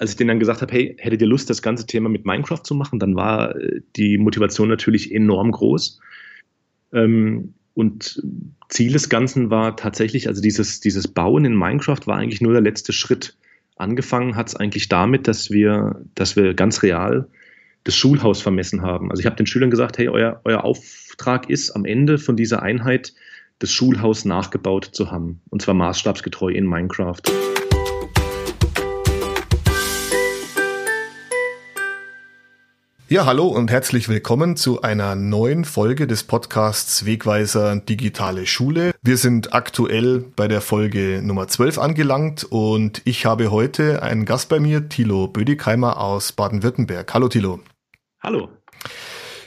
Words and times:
als 0.00 0.12
ich 0.12 0.16
denen 0.16 0.28
dann 0.28 0.40
gesagt 0.40 0.62
habe, 0.62 0.72
hey, 0.72 0.96
hättet 0.98 1.20
ihr 1.20 1.28
Lust, 1.28 1.50
das 1.50 1.60
ganze 1.60 1.86
Thema 1.86 2.08
mit 2.08 2.24
Minecraft 2.24 2.62
zu 2.62 2.74
machen, 2.74 2.98
dann 2.98 3.16
war 3.16 3.54
äh, 3.54 3.82
die 3.96 4.16
Motivation 4.16 4.68
natürlich 4.68 5.14
enorm 5.14 5.52
groß. 5.52 6.00
Ähm, 6.94 7.52
und 7.74 8.22
Ziel 8.70 8.94
des 8.94 9.10
Ganzen 9.10 9.50
war 9.50 9.76
tatsächlich, 9.76 10.26
also 10.26 10.40
dieses, 10.40 10.80
dieses 10.80 11.06
Bauen 11.06 11.44
in 11.44 11.54
Minecraft 11.54 12.00
war 12.06 12.16
eigentlich 12.16 12.40
nur 12.40 12.52
der 12.52 12.62
letzte 12.62 12.94
Schritt. 12.94 13.36
Angefangen 13.76 14.36
hat 14.36 14.48
es 14.48 14.56
eigentlich 14.56 14.88
damit, 14.88 15.28
dass 15.28 15.50
wir, 15.50 16.00
dass 16.14 16.34
wir 16.34 16.54
ganz 16.54 16.82
real 16.82 17.28
das 17.84 17.94
Schulhaus 17.94 18.40
vermessen 18.40 18.80
haben. 18.80 19.10
Also 19.10 19.20
ich 19.20 19.26
habe 19.26 19.36
den 19.36 19.46
Schülern 19.46 19.70
gesagt, 19.70 19.98
hey, 19.98 20.08
euer, 20.08 20.40
euer 20.44 20.64
Auftrag 20.64 21.50
ist 21.50 21.72
am 21.72 21.84
Ende 21.84 22.16
von 22.16 22.36
dieser 22.36 22.62
Einheit 22.62 23.12
das 23.58 23.70
Schulhaus 23.70 24.24
nachgebaut 24.24 24.88
zu 24.92 25.10
haben. 25.10 25.42
Und 25.50 25.60
zwar 25.60 25.74
maßstabsgetreu 25.74 26.48
in 26.48 26.66
Minecraft. 26.66 27.20
Ja, 33.12 33.26
hallo 33.26 33.48
und 33.48 33.72
herzlich 33.72 34.08
willkommen 34.08 34.56
zu 34.56 34.82
einer 34.82 35.16
neuen 35.16 35.64
Folge 35.64 36.06
des 36.06 36.22
Podcasts 36.22 37.06
Wegweiser 37.06 37.74
Digitale 37.74 38.46
Schule. 38.46 38.92
Wir 39.02 39.16
sind 39.16 39.52
aktuell 39.52 40.20
bei 40.36 40.46
der 40.46 40.60
Folge 40.60 41.20
Nummer 41.20 41.48
12 41.48 41.78
angelangt 41.78 42.44
und 42.44 43.02
ich 43.04 43.26
habe 43.26 43.50
heute 43.50 44.04
einen 44.04 44.26
Gast 44.26 44.48
bei 44.48 44.60
mir, 44.60 44.88
Thilo 44.88 45.26
Bödigheimer 45.26 45.98
aus 45.98 46.30
Baden-Württemberg. 46.30 47.12
Hallo 47.12 47.26
Thilo. 47.26 47.58
Hallo. 48.22 48.48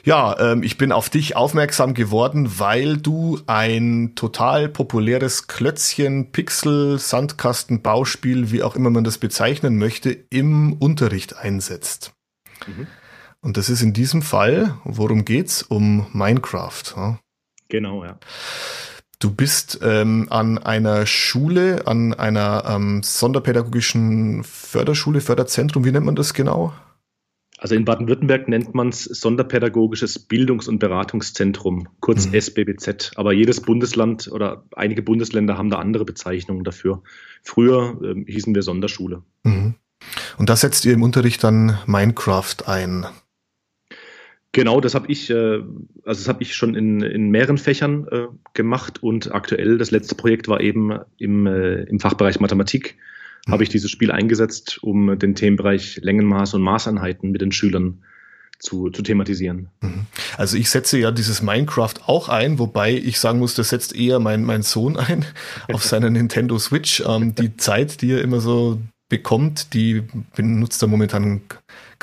Ja, 0.04 0.38
ähm, 0.42 0.62
ich 0.62 0.78
bin 0.78 0.92
auf 0.92 1.10
dich 1.10 1.38
aufmerksam 1.38 1.94
geworden, 1.94 2.60
weil 2.60 2.98
du 2.98 3.40
ein 3.48 4.12
total 4.16 4.68
populäres 4.68 5.48
Klötzchen, 5.48 6.34
Pixel, 6.34 7.00
Sandkasten, 7.00 7.82
Bauspiel, 7.82 8.52
wie 8.52 8.62
auch 8.62 8.76
immer 8.76 8.90
man 8.90 9.06
das 9.06 9.20
bezeichnen 9.20 9.78
möchte, 9.78 10.12
im 10.12 10.74
Unterricht 10.74 11.38
einsetzt. 11.38 12.12
Mhm. 12.68 12.88
Und 13.44 13.58
das 13.58 13.70
ist 13.70 13.82
in 13.82 13.94
diesem 13.94 14.22
Fall, 14.22 14.76
worum 14.86 15.26
geht's? 15.26 15.62
Um 15.62 16.08
Minecraft. 16.14 16.84
Ja? 16.96 17.20
Genau, 17.68 18.04
ja. 18.06 18.18
Du 19.20 19.34
bist 19.34 19.80
ähm, 19.84 20.28
an 20.30 20.58
einer 20.58 21.06
Schule, 21.06 21.86
an 21.86 22.14
einer 22.14 22.64
ähm, 22.68 23.04
sonderpädagogischen 23.04 24.44
Förderschule, 24.44 25.22
Förderzentrum, 25.22 25.86
wie 25.86 25.92
nennt 25.92 26.06
man 26.06 26.16
das 26.16 26.34
genau? 26.34 26.74
Also 27.58 27.76
in 27.76 27.86
Baden-Württemberg 27.86 28.48
nennt 28.50 28.74
man 28.76 28.90
es 28.90 29.04
Sonderpädagogisches 29.04 30.20
Bildungs- 30.20 30.68
und 30.68 30.80
Beratungszentrum, 30.80 31.88
kurz 32.02 32.28
mhm. 32.28 32.34
SBBZ. 32.34 33.12
Aber 33.16 33.32
jedes 33.32 33.62
Bundesland 33.62 34.30
oder 34.30 34.66
einige 34.76 35.02
Bundesländer 35.02 35.58
haben 35.58 35.70
da 35.70 35.80
andere 35.80 36.04
Bezeichnungen 36.06 36.64
dafür. 36.64 37.04
Früher 37.42 38.00
ähm, 38.04 38.26
hießen 38.28 38.56
wir 38.56 38.64
Sonderschule. 38.64 39.24
Mhm. 39.44 39.76
Und 40.38 40.50
da 40.50 40.56
setzt 40.56 40.84
ihr 40.86 40.94
im 40.94 41.04
Unterricht 41.04 41.44
dann 41.44 41.78
Minecraft 41.86 42.68
ein. 42.68 43.06
Genau, 44.54 44.80
das 44.80 44.94
habe 44.94 45.12
ich, 45.12 45.32
äh, 45.32 45.34
also 45.34 45.66
das 46.06 46.28
habe 46.28 46.44
ich 46.44 46.56
schon 46.56 46.76
in, 46.76 47.02
in 47.02 47.32
mehreren 47.32 47.58
Fächern 47.58 48.08
äh, 48.12 48.28
gemacht 48.54 49.02
und 49.02 49.34
aktuell 49.34 49.80
das 49.80 49.90
letzte 49.90 50.14
Projekt 50.14 50.48
war 50.48 50.62
eben 50.62 51.00
im, 51.18 51.48
äh, 51.48 51.84
im 51.84 52.00
Fachbereich 52.00 52.40
Mathematik. 52.40 52.96
Mhm. 53.48 53.52
Habe 53.52 53.64
ich 53.64 53.70
dieses 53.70 53.90
Spiel 53.90 54.12
eingesetzt, 54.12 54.78
um 54.84 55.18
den 55.18 55.34
Themenbereich 55.34 56.00
Längenmaß 56.04 56.54
und 56.54 56.62
Maßeinheiten 56.62 57.32
mit 57.32 57.42
den 57.42 57.52
Schülern 57.52 58.04
zu, 58.60 58.92
zu 58.92 59.02
thematisieren. 59.02 59.70
Mhm. 59.82 60.06
Also 60.38 60.56
ich 60.56 60.70
setze 60.70 61.00
ja 61.00 61.10
dieses 61.10 61.42
Minecraft 61.42 61.96
auch 62.06 62.30
ein, 62.30 62.60
wobei 62.60 62.94
ich 62.94 63.20
sagen 63.20 63.40
muss, 63.40 63.56
das 63.56 63.70
setzt 63.70 63.96
eher 63.96 64.20
mein, 64.20 64.44
mein 64.44 64.62
Sohn 64.62 64.98
ein 64.98 65.26
auf 65.74 65.84
seiner 65.84 66.12
Nintendo 66.12 66.60
Switch. 66.60 67.04
Ähm, 67.08 67.34
die 67.34 67.58
Zeit, 67.58 68.04
die 68.04 68.12
er 68.12 68.22
immer 68.22 68.40
so 68.40 68.80
bekommt, 69.10 69.74
die 69.74 70.04
benutzt 70.36 70.82
er 70.82 70.88
momentan 70.88 71.42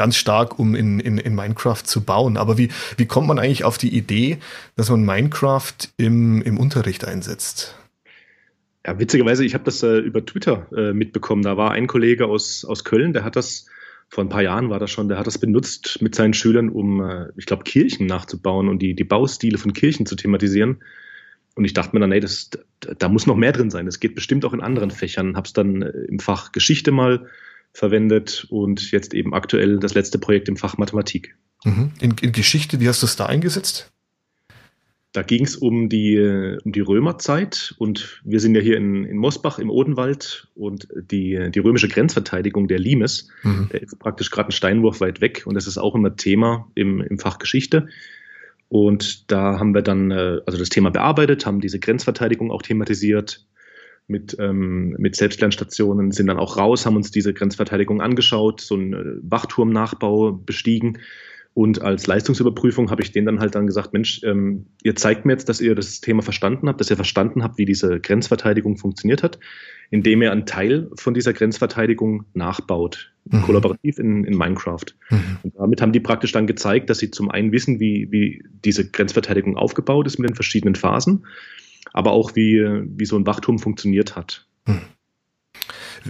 ganz 0.01 0.17
stark, 0.17 0.59
um 0.59 0.75
in, 0.75 0.99
in, 0.99 1.19
in 1.19 1.35
Minecraft 1.35 1.83
zu 1.85 2.01
bauen. 2.03 2.39
Aber 2.39 2.57
wie, 2.57 2.71
wie 2.97 3.05
kommt 3.05 3.29
man 3.29 3.39
eigentlich 3.39 3.65
auf 3.65 3.77
die 3.77 3.95
Idee, 3.95 4.39
dass 4.75 4.89
man 4.89 5.05
Minecraft 5.05 5.75
im, 5.99 6.41
im 6.41 6.57
Unterricht 6.57 7.05
einsetzt? 7.05 7.77
Ja, 8.87 8.99
witzigerweise, 8.99 9.45
ich 9.45 9.53
habe 9.53 9.65
das 9.65 9.83
äh, 9.83 9.99
über 9.99 10.25
Twitter 10.25 10.67
äh, 10.75 10.95
mitbekommen. 10.95 11.43
Da 11.43 11.59
war 11.59 11.73
ein 11.73 11.87
Kollege 11.87 12.29
aus, 12.29 12.65
aus 12.65 12.83
Köln, 12.83 13.13
der 13.13 13.25
hat 13.25 13.37
das, 13.37 13.67
vor 14.09 14.25
ein 14.25 14.31
paar 14.31 14.41
Jahren 14.41 14.71
war 14.71 14.79
das 14.79 14.91
schon, 14.91 15.11
der 15.11 15.19
hat 15.19 15.27
das 15.27 15.37
benutzt 15.37 15.99
mit 16.01 16.15
seinen 16.15 16.33
Schülern, 16.33 16.71
um, 16.71 17.03
äh, 17.03 17.27
ich 17.37 17.45
glaube, 17.45 17.65
Kirchen 17.65 18.07
nachzubauen 18.07 18.71
und 18.71 18.79
die, 18.79 18.95
die 18.95 19.05
Baustile 19.05 19.59
von 19.59 19.75
Kirchen 19.75 20.07
zu 20.07 20.17
thematisieren. 20.17 20.79
Und 21.57 21.67
ich 21.67 21.75
dachte 21.75 21.95
mir 21.95 22.01
dann, 22.01 22.13
ey, 22.13 22.21
das, 22.21 22.49
da 22.81 23.11
muss 23.11 23.27
noch 23.27 23.37
mehr 23.37 23.53
drin 23.53 23.69
sein. 23.69 23.85
Das 23.85 24.01
geht 24.01 24.15
bestimmt 24.15 24.47
auch 24.47 24.55
in 24.55 24.63
anderen 24.63 24.91
Fächern. 24.91 25.37
Habe 25.37 25.47
es 25.47 25.53
dann 25.53 25.83
äh, 25.83 25.91
im 26.09 26.21
Fach 26.21 26.53
Geschichte 26.53 26.91
mal 26.91 27.27
verwendet 27.73 28.47
und 28.51 28.91
jetzt 28.91 29.15
eben 29.15 29.35
aktuell 29.35 29.79
das 29.79 29.95
letzte 29.95 30.19
Projekt 30.19 30.49
im 30.49 30.57
Fach 30.57 30.79
Mathematik. 30.79 31.37
Mhm. 31.65 31.93
In, 32.01 32.15
in 32.21 32.33
Geschichte, 32.33 32.81
wie 32.81 32.89
hast 32.89 33.03
du 33.03 33.07
es 33.07 33.17
da 33.17 33.27
eingesetzt? 33.27 33.93
Da 35.13 35.23
ging 35.23 35.45
es 35.45 35.57
um 35.57 35.89
die, 35.89 36.57
um 36.65 36.71
die 36.71 36.81
Römerzeit 36.81 37.75
und 37.79 38.23
wir 38.25 38.39
sind 38.39 38.55
ja 38.55 38.61
hier 38.61 38.77
in, 38.77 39.05
in 39.05 39.17
Mosbach 39.17 39.59
im 39.59 39.69
Odenwald 39.69 40.47
und 40.55 40.87
die, 40.95 41.51
die 41.51 41.59
römische 41.59 41.89
Grenzverteidigung 41.89 42.69
der 42.69 42.79
Limes 42.79 43.29
mhm. 43.43 43.69
der 43.73 43.83
ist 43.83 43.99
praktisch 43.99 44.31
gerade 44.31 44.51
ein 44.51 44.53
Steinwurf 44.53 45.01
weit 45.01 45.21
weg 45.21 45.43
und 45.47 45.55
das 45.55 45.67
ist 45.67 45.79
auch 45.79 45.97
immer 45.97 46.15
Thema 46.15 46.71
im, 46.77 47.01
im 47.01 47.19
Fach 47.19 47.39
Geschichte. 47.39 47.89
Und 48.69 49.33
da 49.33 49.59
haben 49.59 49.75
wir 49.75 49.83
dann 49.83 50.13
äh, 50.13 50.39
also 50.47 50.57
das 50.57 50.69
Thema 50.69 50.91
bearbeitet, 50.91 51.45
haben 51.45 51.61
diese 51.61 51.81
Grenzverteidigung 51.81 52.53
auch 52.53 52.63
thematisiert, 52.63 53.45
mit, 54.11 54.37
ähm, 54.39 54.97
mit 54.99 55.17
Selbstlernstationen, 55.17 56.11
sind 56.11 56.27
dann 56.27 56.39
auch 56.39 56.57
raus, 56.57 56.85
haben 56.85 56.97
uns 56.97 57.11
diese 57.11 57.33
Grenzverteidigung 57.33 58.01
angeschaut, 58.01 58.61
so 58.61 58.75
einen 58.75 58.93
äh, 58.93 59.05
Wachturmnachbau 59.23 60.33
bestiegen. 60.33 60.99
Und 61.53 61.83
als 61.83 62.07
Leistungsüberprüfung 62.07 62.91
habe 62.91 63.03
ich 63.03 63.11
denen 63.11 63.27
dann 63.27 63.41
halt 63.41 63.57
dann 63.57 63.67
gesagt, 63.67 63.93
Mensch, 63.93 64.21
ähm, 64.23 64.67
ihr 64.85 64.95
zeigt 64.95 65.25
mir 65.25 65.33
jetzt, 65.33 65.49
dass 65.49 65.61
ihr 65.61 65.75
das 65.75 66.01
Thema 66.01 66.23
verstanden 66.23 66.69
habt, 66.69 66.81
dass 66.81 66.91
ihr 66.91 66.97
verstanden 66.97 67.43
habt, 67.43 67.59
wie 67.59 67.65
diese 67.65 67.99
Grenzverteidigung 67.99 68.77
funktioniert 68.77 69.25
hat, 69.25 69.41
indem 69.91 70.23
ihr 70.23 70.31
einen 70.31 70.47
Teil 70.47 70.89
von 70.95 71.13
dieser 71.13 71.33
Grenzverteidigung 71.33 72.25
nachbaut, 72.35 73.13
mhm. 73.25 73.43
kollaborativ 73.43 73.99
in, 73.99 74.25
in 74.25 74.37
Minecraft. 74.37 74.95
Mhm. 75.11 75.39
Und 75.43 75.57
damit 75.57 75.83
haben 75.83 75.93
die 75.93 76.01
praktisch 76.01 76.31
dann 76.31 76.47
gezeigt, 76.47 76.89
dass 76.89 76.99
sie 76.99 77.11
zum 77.11 77.31
einen 77.31 77.51
wissen, 77.51 77.81
wie, 77.81 78.09
wie 78.13 78.45
diese 78.65 78.89
Grenzverteidigung 78.89 79.57
aufgebaut 79.57 80.07
ist 80.07 80.19
mit 80.19 80.31
den 80.31 80.37
verschiedenen 80.37 80.77
Phasen 80.77 81.25
aber 81.93 82.13
auch 82.13 82.35
wie, 82.35 82.61
wie 82.97 83.05
so 83.05 83.17
ein 83.17 83.27
Wachturm 83.27 83.59
funktioniert 83.59 84.17
hat. 84.17 84.47
Hm. 84.67 84.83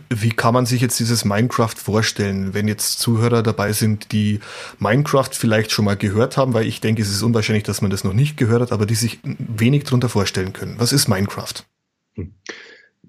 Wie 0.08 0.30
kann 0.30 0.54
man 0.54 0.66
sich 0.66 0.80
jetzt 0.80 1.00
dieses 1.00 1.24
Minecraft 1.24 1.74
vorstellen, 1.76 2.54
wenn 2.54 2.68
jetzt 2.68 3.00
Zuhörer 3.00 3.42
dabei 3.42 3.72
sind, 3.72 4.12
die 4.12 4.38
Minecraft 4.78 5.30
vielleicht 5.32 5.72
schon 5.72 5.84
mal 5.84 5.96
gehört 5.96 6.36
haben, 6.36 6.54
weil 6.54 6.66
ich 6.66 6.80
denke, 6.80 7.02
es 7.02 7.10
ist 7.10 7.22
unwahrscheinlich, 7.22 7.64
dass 7.64 7.82
man 7.82 7.91
das 7.91 8.04
noch 8.04 8.12
nicht 8.12 8.36
gehört 8.36 8.62
hat, 8.62 8.72
aber 8.72 8.86
die 8.86 8.94
sich 8.94 9.18
wenig 9.24 9.84
darunter 9.84 10.08
vorstellen 10.08 10.52
können. 10.52 10.76
Was 10.78 10.92
ist 10.92 11.08
Minecraft? 11.08 11.54
Hm. 12.14 12.32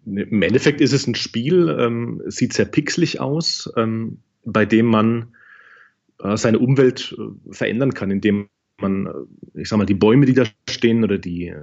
Im 0.06 0.42
Endeffekt 0.42 0.82
ist 0.82 0.94
es 0.94 1.06
ein 1.06 1.14
Spiel, 1.14 1.70
ähm, 1.80 2.24
sieht 2.26 2.54
sehr 2.54 2.66
pixelig 2.66 3.20
aus, 3.20 3.72
ähm, 3.78 4.18
bei 4.44 4.66
dem 4.66 4.88
man 4.88 5.36
äh, 6.24 6.38
seine 6.38 6.58
Umwelt 6.58 7.16
äh, 7.18 7.54
verändern 7.54 7.94
kann, 7.94 8.10
indem 8.10 8.48
man, 8.80 9.06
äh, 9.06 9.62
ich 9.62 9.70
sag 9.70 9.78
mal, 9.78 9.86
die 9.86 9.94
Bäume, 9.94 10.26
die 10.26 10.34
da 10.34 10.46
stehen 10.68 11.04
oder 11.04 11.20
die, 11.20 11.54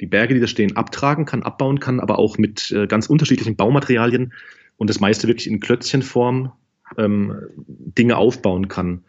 die 0.00 0.06
Berge, 0.06 0.34
die 0.34 0.40
da 0.40 0.46
stehen, 0.46 0.76
abtragen 0.76 1.24
kann, 1.24 1.42
abbauen 1.42 1.80
kann, 1.80 2.00
aber 2.00 2.18
auch 2.18 2.38
mit 2.38 2.70
äh, 2.70 2.86
ganz 2.86 3.06
unterschiedlichen 3.06 3.56
Baumaterialien 3.56 4.32
und 4.76 4.90
das 4.90 5.00
meiste 5.00 5.26
wirklich 5.26 5.48
in 5.48 5.60
Klötzchenform 5.60 6.52
ähm, 6.96 7.34
Dinge 7.56 8.16
aufbauen 8.16 8.68
kann. 8.68 9.02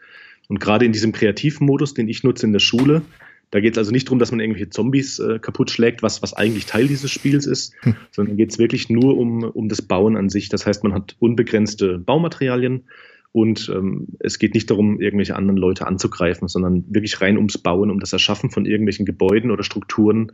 Und 0.48 0.60
gerade 0.60 0.86
in 0.86 0.92
diesem 0.92 1.12
Kreativmodus, 1.12 1.94
den 1.94 2.08
ich 2.08 2.24
nutze 2.24 2.46
in 2.46 2.54
der 2.54 2.60
Schule, 2.60 3.04
da 3.52 3.60
geht 3.60 3.74
es 3.74 3.78
also 3.78 3.92
nicht 3.92 4.08
darum, 4.08 4.20
dass 4.20 4.32
man 4.32 4.40
irgendwelche 4.40 4.70
Zombies 4.70 5.20
äh, 5.20 5.40
kaputt 5.40 5.72
schlägt, 5.72 6.04
was, 6.04 6.22
was 6.22 6.34
eigentlich 6.34 6.66
Teil 6.66 6.88
dieses 6.88 7.12
Spiels 7.12 7.46
ist, 7.46 7.74
hm. 7.82 7.96
sondern 8.12 8.38
geht 8.38 8.52
es 8.52 8.60
wirklich 8.60 8.90
nur 8.90 9.18
um, 9.18 9.44
um 9.44 9.70
das 9.70 9.82
Bauen 9.82 10.18
an 10.18 10.30
sich. 10.30 10.50
Das 10.50 10.66
heißt, 10.66 10.84
man 10.84 10.94
hat 10.94 11.16
unbegrenzte 11.20 12.00
Baumaterialien 12.00 12.86
und 13.32 13.72
ähm, 13.74 14.08
es 14.20 14.40
geht 14.40 14.56
nicht 14.56 14.70
darum, 14.70 15.00
irgendwelche 15.00 15.36
anderen 15.36 15.58
Leute 15.58 15.86
anzugreifen, 15.86 16.48
sondern 16.48 16.84
wirklich 16.90 17.22
rein 17.22 17.38
ums 17.38 17.58
Bauen, 17.60 17.92
um 17.92 18.00
das 18.00 18.14
Erschaffen 18.14 18.50
von 18.50 18.66
irgendwelchen 18.66 19.06
Gebäuden 19.06 19.52
oder 19.52 19.64
Strukturen, 19.64 20.32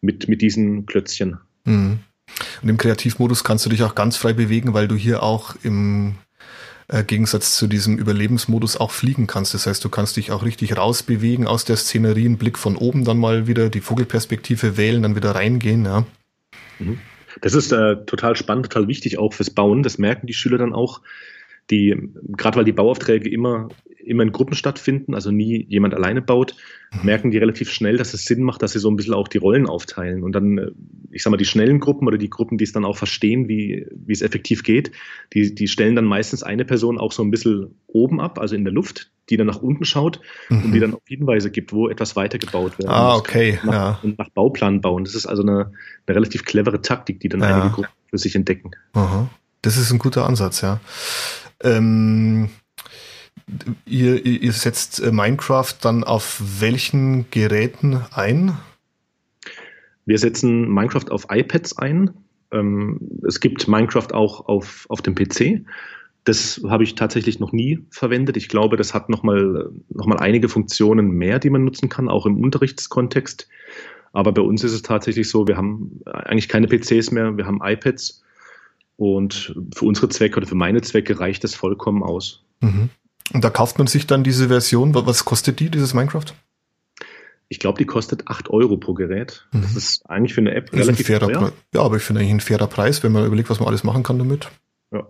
mit, 0.00 0.28
mit 0.28 0.42
diesen 0.42 0.86
Klötzchen. 0.86 1.38
Mhm. 1.64 2.00
Und 2.62 2.68
im 2.68 2.76
Kreativmodus 2.76 3.44
kannst 3.44 3.64
du 3.66 3.70
dich 3.70 3.82
auch 3.82 3.94
ganz 3.94 4.16
frei 4.16 4.32
bewegen, 4.32 4.74
weil 4.74 4.88
du 4.88 4.96
hier 4.96 5.22
auch 5.22 5.54
im 5.62 6.16
äh, 6.88 7.04
Gegensatz 7.04 7.56
zu 7.56 7.66
diesem 7.66 7.98
Überlebensmodus 7.98 8.76
auch 8.76 8.90
fliegen 8.90 9.26
kannst. 9.26 9.54
Das 9.54 9.66
heißt, 9.66 9.84
du 9.84 9.88
kannst 9.88 10.16
dich 10.16 10.32
auch 10.32 10.44
richtig 10.44 10.76
rausbewegen 10.76 11.46
aus 11.46 11.64
der 11.64 11.76
Szenerie, 11.76 12.26
einen 12.26 12.38
Blick 12.38 12.58
von 12.58 12.76
oben 12.76 13.04
dann 13.04 13.18
mal 13.18 13.46
wieder 13.46 13.70
die 13.70 13.80
Vogelperspektive 13.80 14.76
wählen, 14.76 15.02
dann 15.02 15.16
wieder 15.16 15.34
reingehen. 15.34 15.84
Ja. 15.84 16.06
Mhm. 16.78 16.98
Das 17.42 17.54
ist 17.54 17.72
äh, 17.72 17.96
total 18.06 18.34
spannend, 18.36 18.66
total 18.66 18.88
wichtig 18.88 19.18
auch 19.18 19.34
fürs 19.34 19.50
Bauen. 19.50 19.82
Das 19.82 19.98
merken 19.98 20.26
die 20.26 20.34
Schüler 20.34 20.58
dann 20.58 20.72
auch, 20.72 21.02
die, 21.70 21.96
gerade 22.36 22.56
weil 22.56 22.64
die 22.64 22.72
Bauaufträge 22.72 23.28
immer, 23.28 23.68
immer 24.04 24.22
in 24.22 24.32
Gruppen 24.32 24.54
stattfinden, 24.54 25.14
also 25.14 25.32
nie 25.32 25.66
jemand 25.68 25.94
alleine 25.94 26.22
baut, 26.22 26.54
mhm. 26.92 27.04
merken 27.04 27.30
die 27.32 27.38
relativ 27.38 27.70
schnell, 27.70 27.96
dass 27.96 28.14
es 28.14 28.24
Sinn 28.24 28.42
macht, 28.42 28.62
dass 28.62 28.72
sie 28.72 28.78
so 28.78 28.88
ein 28.88 28.96
bisschen 28.96 29.14
auch 29.14 29.26
die 29.26 29.38
Rollen 29.38 29.66
aufteilen. 29.66 30.22
Und 30.22 30.32
dann, 30.32 30.58
äh, 30.58 30.70
ich 31.10 31.22
sag 31.22 31.32
mal, 31.32 31.36
die 31.36 31.44
schnellen 31.44 31.80
Gruppen 31.80 32.06
oder 32.06 32.18
die 32.18 32.30
Gruppen, 32.30 32.56
die 32.56 32.64
es 32.64 32.72
dann 32.72 32.84
auch 32.84 32.96
verstehen, 32.96 33.48
wie, 33.48 33.86
wie 33.90 34.12
es 34.12 34.22
effektiv 34.22 34.62
geht, 34.62 34.92
die, 35.32 35.54
die 35.54 35.66
stellen 35.66 35.96
dann 35.96 36.04
meistens 36.04 36.44
eine 36.44 36.64
Person 36.64 36.98
auch 36.98 37.10
so 37.10 37.22
ein 37.24 37.32
bisschen 37.32 37.74
oben 37.88 38.20
ab, 38.20 38.38
also 38.38 38.54
in 38.54 38.64
der 38.64 38.72
Luft, 38.72 39.10
die 39.28 39.36
dann 39.36 39.48
nach 39.48 39.60
unten 39.60 39.84
schaut 39.84 40.20
mhm. 40.48 40.66
und 40.66 40.72
die 40.72 40.80
dann 40.80 40.94
auch 40.94 41.00
Hinweise 41.06 41.50
gibt, 41.50 41.72
wo 41.72 41.88
etwas 41.88 42.14
weitergebaut 42.14 42.78
wird. 42.78 42.88
Ah, 42.88 43.16
okay. 43.16 43.58
Nach, 43.64 43.72
ja. 43.72 43.98
Und 44.04 44.18
nach 44.18 44.28
Bauplan 44.30 44.80
bauen. 44.80 45.02
Das 45.02 45.16
ist 45.16 45.26
also 45.26 45.42
eine, 45.42 45.72
eine 46.06 46.16
relativ 46.16 46.44
clevere 46.44 46.80
Taktik, 46.80 47.18
die 47.18 47.28
dann 47.28 47.40
ja. 47.40 47.56
einige 47.56 47.74
Gruppen 47.74 47.90
für 48.08 48.18
sich 48.18 48.36
entdecken. 48.36 48.70
Aha. 48.92 49.28
Das 49.62 49.76
ist 49.76 49.90
ein 49.90 49.98
guter 49.98 50.26
Ansatz, 50.26 50.60
ja. 50.60 50.80
Ähm, 51.62 52.50
ihr, 53.86 54.24
ihr 54.24 54.52
setzt 54.52 55.00
äh, 55.00 55.12
Minecraft 55.12 55.74
dann 55.80 56.04
auf 56.04 56.42
welchen 56.60 57.30
Geräten 57.30 58.02
ein? 58.12 58.56
Wir 60.04 60.18
setzen 60.18 60.68
Minecraft 60.68 61.10
auf 61.10 61.26
iPads 61.30 61.78
ein. 61.78 62.10
Ähm, 62.52 63.00
es 63.26 63.40
gibt 63.40 63.68
Minecraft 63.68 64.12
auch 64.12 64.46
auf, 64.46 64.86
auf 64.88 65.02
dem 65.02 65.14
PC. 65.14 65.64
Das 66.24 66.60
habe 66.68 66.82
ich 66.82 66.96
tatsächlich 66.96 67.38
noch 67.38 67.52
nie 67.52 67.84
verwendet. 67.90 68.36
Ich 68.36 68.48
glaube, 68.48 68.76
das 68.76 68.94
hat 68.94 69.08
nochmal 69.08 69.70
noch 69.90 70.06
mal 70.06 70.18
einige 70.18 70.48
Funktionen 70.48 71.10
mehr, 71.10 71.38
die 71.38 71.50
man 71.50 71.64
nutzen 71.64 71.88
kann, 71.88 72.08
auch 72.08 72.26
im 72.26 72.42
Unterrichtskontext. 72.42 73.48
Aber 74.12 74.32
bei 74.32 74.42
uns 74.42 74.64
ist 74.64 74.72
es 74.72 74.82
tatsächlich 74.82 75.28
so, 75.28 75.46
wir 75.46 75.56
haben 75.56 76.00
eigentlich 76.06 76.48
keine 76.48 76.66
PCs 76.66 77.10
mehr, 77.10 77.36
wir 77.36 77.46
haben 77.46 77.60
iPads 77.62 78.24
und 78.96 79.54
für 79.74 79.84
unsere 79.84 80.08
Zwecke 80.08 80.38
oder 80.38 80.46
für 80.46 80.54
meine 80.54 80.80
Zwecke 80.82 81.20
reicht 81.20 81.44
das 81.44 81.54
vollkommen 81.54 82.02
aus. 82.02 82.44
Mhm. 82.60 82.90
Und 83.32 83.44
da 83.44 83.50
kauft 83.50 83.78
man 83.78 83.86
sich 83.86 84.06
dann 84.06 84.24
diese 84.24 84.48
Version. 84.48 84.94
Was 84.94 85.24
kostet 85.24 85.60
die, 85.60 85.70
dieses 85.70 85.94
Minecraft? 85.94 86.26
Ich 87.48 87.58
glaube, 87.58 87.78
die 87.78 87.84
kostet 87.84 88.26
8 88.28 88.50
Euro 88.50 88.76
pro 88.76 88.94
Gerät. 88.94 89.46
Mhm. 89.52 89.62
Das 89.62 89.76
ist 89.76 90.08
eigentlich 90.08 90.34
für 90.34 90.40
eine 90.40 90.54
App 90.54 90.70
das 90.70 90.80
relativ 90.80 91.10
ein 91.10 91.20
teuer. 91.20 91.52
Ja, 91.74 91.82
aber 91.82 91.96
ich 91.96 92.02
finde 92.02 92.20
eigentlich 92.20 92.34
ein 92.34 92.40
fairer 92.40 92.66
Preis, 92.66 93.02
wenn 93.02 93.12
man 93.12 93.26
überlegt, 93.26 93.50
was 93.50 93.60
man 93.60 93.68
alles 93.68 93.84
machen 93.84 94.02
kann 94.02 94.18
damit. 94.18 94.50
Ja. 94.92 95.06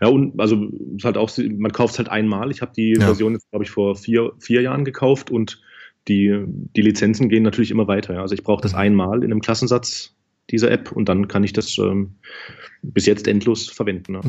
Ja, 0.00 0.08
und 0.08 0.38
also 0.38 0.68
halt 1.02 1.16
auch, 1.16 1.30
man 1.38 1.72
kauft 1.72 1.94
es 1.94 1.98
halt 1.98 2.08
einmal. 2.08 2.50
Ich 2.50 2.60
habe 2.60 2.72
die 2.76 2.92
ja. 2.92 3.06
Version 3.06 3.32
jetzt, 3.32 3.50
glaube 3.50 3.64
ich, 3.64 3.70
vor 3.70 3.96
vier, 3.96 4.32
vier 4.38 4.62
Jahren 4.62 4.84
gekauft 4.84 5.30
und 5.30 5.60
die, 6.08 6.44
die 6.46 6.82
Lizenzen 6.82 7.28
gehen 7.28 7.42
natürlich 7.42 7.70
immer 7.70 7.88
weiter. 7.88 8.14
Ja. 8.14 8.22
Also 8.22 8.34
ich 8.34 8.42
brauche 8.42 8.62
das 8.62 8.72
mhm. 8.72 8.78
einmal 8.78 9.18
in 9.24 9.30
einem 9.30 9.40
Klassensatz 9.40 10.14
dieser 10.50 10.70
App 10.70 10.92
und 10.92 11.08
dann 11.08 11.28
kann 11.28 11.44
ich 11.44 11.52
das 11.52 11.78
ähm, 11.78 12.14
bis 12.82 13.06
jetzt 13.06 13.28
endlos 13.28 13.68
verwenden. 13.68 14.12
Ne? 14.12 14.20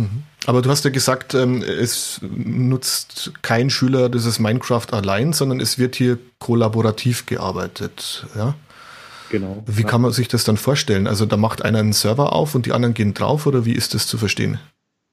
Aber 0.45 0.62
du 0.62 0.69
hast 0.69 0.83
ja 0.85 0.91
gesagt, 0.91 1.33
ähm, 1.33 1.63
es 1.63 2.19
nutzt 2.21 3.33
kein 3.41 3.69
Schüler 3.69 4.09
dieses 4.09 4.39
Minecraft 4.39 4.88
allein, 4.91 5.33
sondern 5.33 5.59
es 5.59 5.77
wird 5.77 5.95
hier 5.95 6.18
kollaborativ 6.39 7.25
gearbeitet. 7.25 8.25
Ja? 8.35 8.56
Genau. 9.29 9.63
Wie 9.65 9.83
ja. 9.83 9.88
kann 9.88 10.01
man 10.01 10.12
sich 10.12 10.27
das 10.27 10.44
dann 10.44 10.57
vorstellen? 10.57 11.07
Also 11.07 11.25
da 11.25 11.38
macht 11.38 11.63
einer 11.63 11.79
einen 11.79 11.94
Server 11.94 12.33
auf 12.33 12.53
und 12.56 12.65
die 12.65 12.73
anderen 12.73 12.94
gehen 12.94 13.13
drauf 13.13 13.47
oder 13.47 13.65
wie 13.65 13.73
ist 13.73 13.94
das 13.94 14.07
zu 14.07 14.18
verstehen? 14.18 14.59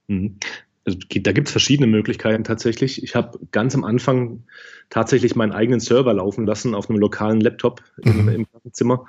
Mhm. 0.08 0.38
Also, 0.84 0.98
da 1.20 1.32
gibt 1.32 1.48
es 1.48 1.52
verschiedene 1.52 1.86
Möglichkeiten 1.86 2.44
tatsächlich. 2.44 3.02
Ich 3.02 3.14
habe 3.14 3.38
ganz 3.52 3.74
am 3.74 3.84
Anfang 3.84 4.44
tatsächlich 4.88 5.36
meinen 5.36 5.52
eigenen 5.52 5.80
Server 5.80 6.14
laufen 6.14 6.46
lassen 6.46 6.74
auf 6.74 6.88
einem 6.88 6.98
lokalen 6.98 7.42
Laptop 7.42 7.82
mhm. 8.02 8.20
im, 8.20 8.28
im 8.30 8.50
Klassenzimmer 8.50 9.04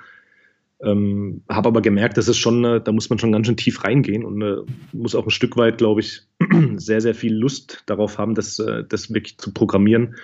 ähm, 0.81 1.43
habe 1.49 1.69
aber 1.69 1.81
gemerkt, 1.81 2.17
das 2.17 2.27
ist 2.27 2.37
schon, 2.37 2.63
äh, 2.63 2.81
da 2.81 2.91
muss 2.91 3.09
man 3.09 3.19
schon 3.19 3.31
ganz 3.31 3.47
schön 3.47 3.57
tief 3.57 3.83
reingehen 3.83 4.23
und 4.23 4.41
äh, 4.41 4.57
muss 4.93 5.15
auch 5.15 5.25
ein 5.25 5.31
Stück 5.31 5.57
weit, 5.57 5.77
glaube 5.77 6.01
ich, 6.01 6.21
sehr, 6.75 7.01
sehr 7.01 7.15
viel 7.15 7.33
Lust 7.33 7.83
darauf 7.85 8.17
haben, 8.17 8.35
das, 8.35 8.59
äh, 8.59 8.83
das 8.87 9.13
wirklich 9.13 9.37
zu 9.37 9.53
programmieren. 9.53 10.15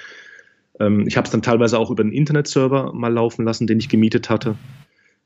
Ähm, 0.79 1.05
ich 1.07 1.17
habe 1.17 1.25
es 1.25 1.31
dann 1.31 1.41
teilweise 1.41 1.77
auch 1.77 1.91
über 1.91 2.03
einen 2.03 2.13
Internetserver 2.13 2.93
mal 2.93 3.13
laufen 3.13 3.43
lassen, 3.43 3.67
den 3.67 3.79
ich 3.79 3.89
gemietet 3.89 4.29
hatte. 4.29 4.55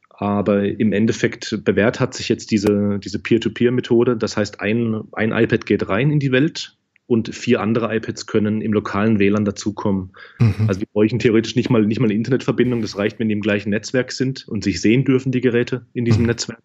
Aber 0.09 0.63
im 0.65 0.91
Endeffekt 0.91 1.63
bewährt 1.63 1.99
hat 1.99 2.13
sich 2.13 2.27
jetzt 2.27 2.51
diese, 2.51 2.99
diese 2.99 3.19
Peer-to-Peer-Methode. 3.19 4.17
Das 4.17 4.35
heißt, 4.35 4.59
ein, 4.59 5.03
ein 5.13 5.31
iPad 5.31 5.65
geht 5.65 5.87
rein 5.87 6.11
in 6.11 6.19
die 6.19 6.33
Welt 6.33 6.75
und 7.09 7.33
vier 7.33 7.59
andere 7.59 7.93
iPads 7.95 8.27
können 8.27 8.61
im 8.61 8.71
lokalen 8.71 9.17
WLAN 9.17 9.43
dazukommen. 9.43 10.11
Mhm. 10.37 10.65
Also 10.67 10.79
die 10.79 10.85
bräuchten 10.85 11.17
theoretisch 11.17 11.55
nicht 11.55 11.71
mal, 11.71 11.83
nicht 11.83 11.99
mal 11.99 12.05
eine 12.05 12.13
Internetverbindung. 12.13 12.83
Das 12.83 12.99
reicht, 12.99 13.17
wenn 13.17 13.29
die 13.29 13.33
im 13.33 13.41
gleichen 13.41 13.71
Netzwerk 13.71 14.11
sind 14.11 14.47
und 14.47 14.63
sich 14.63 14.79
sehen 14.79 15.05
dürfen, 15.05 15.31
die 15.31 15.41
Geräte 15.41 15.87
in 15.93 16.05
diesem 16.05 16.21
mhm. 16.21 16.27
Netzwerk. 16.27 16.61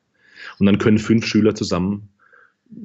Und 0.59 0.67
dann 0.67 0.77
können 0.77 0.99
fünf 0.99 1.25
Schüler 1.25 1.55
zusammen 1.55 2.11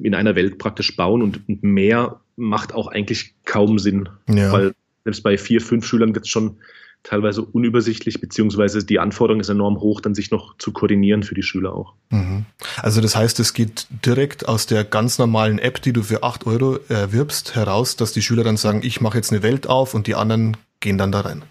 in 0.02 0.14
einer 0.14 0.36
Welt 0.36 0.56
praktisch 0.56 0.96
bauen 0.96 1.20
und, 1.20 1.46
und 1.50 1.62
mehr 1.62 2.20
macht 2.34 2.72
auch 2.72 2.86
eigentlich 2.86 3.34
kaum 3.44 3.78
Sinn. 3.78 4.08
Ja. 4.26 4.50
Weil 4.52 4.72
selbst 5.04 5.22
bei 5.22 5.36
vier, 5.36 5.60
fünf 5.60 5.84
Schülern 5.84 6.14
wird 6.14 6.24
es 6.24 6.30
schon 6.30 6.56
teilweise 7.02 7.42
unübersichtlich, 7.42 8.20
beziehungsweise 8.20 8.84
die 8.84 8.98
Anforderung 8.98 9.40
ist 9.40 9.48
enorm 9.48 9.80
hoch, 9.80 10.00
dann 10.00 10.14
sich 10.14 10.30
noch 10.30 10.56
zu 10.58 10.72
koordinieren 10.72 11.22
für 11.22 11.34
die 11.34 11.42
Schüler 11.42 11.74
auch. 11.74 11.94
Mhm. 12.10 12.44
Also 12.76 13.00
das 13.00 13.16
heißt, 13.16 13.40
es 13.40 13.54
geht 13.54 13.86
direkt 14.04 14.46
aus 14.48 14.66
der 14.66 14.84
ganz 14.84 15.18
normalen 15.18 15.58
App, 15.58 15.80
die 15.80 15.92
du 15.92 16.02
für 16.02 16.22
acht 16.22 16.46
Euro 16.46 16.78
erwirbst, 16.88 17.54
heraus, 17.54 17.96
dass 17.96 18.12
die 18.12 18.22
Schüler 18.22 18.44
dann 18.44 18.56
sagen, 18.56 18.80
ich 18.82 19.00
mache 19.00 19.16
jetzt 19.16 19.32
eine 19.32 19.42
Welt 19.42 19.66
auf 19.66 19.94
und 19.94 20.06
die 20.06 20.14
anderen 20.14 20.56
gehen 20.80 20.98
dann 20.98 21.12
da 21.12 21.20
rein. 21.20 21.42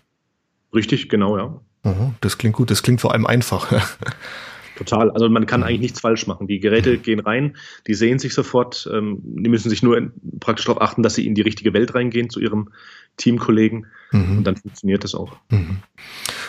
Richtig, 0.74 1.10
genau, 1.10 1.38
ja. 1.38 1.60
Mhm, 1.84 2.16
das 2.22 2.38
klingt 2.38 2.56
gut, 2.56 2.69
das 2.69 2.84
klingt 2.84 3.01
vor 3.01 3.13
allem 3.13 3.25
einfach. 3.25 3.72
Total. 4.80 5.12
Also 5.12 5.28
man 5.28 5.46
kann 5.46 5.62
eigentlich 5.62 5.81
nichts 5.81 6.00
falsch 6.00 6.26
machen. 6.26 6.48
Die 6.48 6.62
Geräte 6.62 6.98
gehen 6.98 7.20
rein, 7.20 7.58
die 7.86 7.94
sehen 7.94 8.18
sich 8.18 8.34
sofort, 8.34 8.90
ähm, 8.92 9.20
die 9.22 9.50
müssen 9.50 9.70
sich 9.70 9.84
nur 9.84 10.14
praktisch 10.40 10.66
darauf 10.68 10.81
achten, 10.81 11.04
dass 11.04 11.16
sie 11.16 11.28
in 11.28 11.36
die 11.36 11.42
richtige 11.42 11.74
Welt 11.74 11.94
reingehen 11.96 12.30
zu 12.30 12.40
ihrem 12.40 12.70
Teamkollegen 13.18 13.88
mhm. 14.12 14.38
und 14.38 14.44
dann 14.46 14.56
funktioniert 14.56 15.04
das 15.04 15.16
auch. 15.16 15.36
Mhm. 15.50 15.80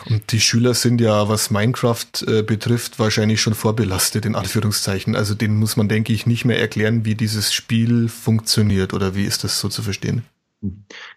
Und 0.08 0.30
die 0.30 0.38
Schüler 0.38 0.74
sind 0.74 1.00
ja, 1.00 1.28
was 1.28 1.50
Minecraft 1.50 2.06
äh, 2.28 2.42
betrifft, 2.42 3.00
wahrscheinlich 3.00 3.40
schon 3.40 3.54
vorbelastet, 3.54 4.24
in 4.24 4.36
Anführungszeichen. 4.36 5.16
Also 5.16 5.34
denen 5.34 5.56
muss 5.56 5.76
man, 5.76 5.88
denke 5.88 6.12
ich, 6.12 6.24
nicht 6.24 6.44
mehr 6.44 6.60
erklären, 6.60 7.04
wie 7.04 7.16
dieses 7.16 7.52
Spiel 7.52 8.08
funktioniert 8.08 8.94
oder 8.94 9.16
wie 9.16 9.24
ist 9.24 9.42
das 9.42 9.58
so 9.58 9.68
zu 9.68 9.82
verstehen? 9.82 10.22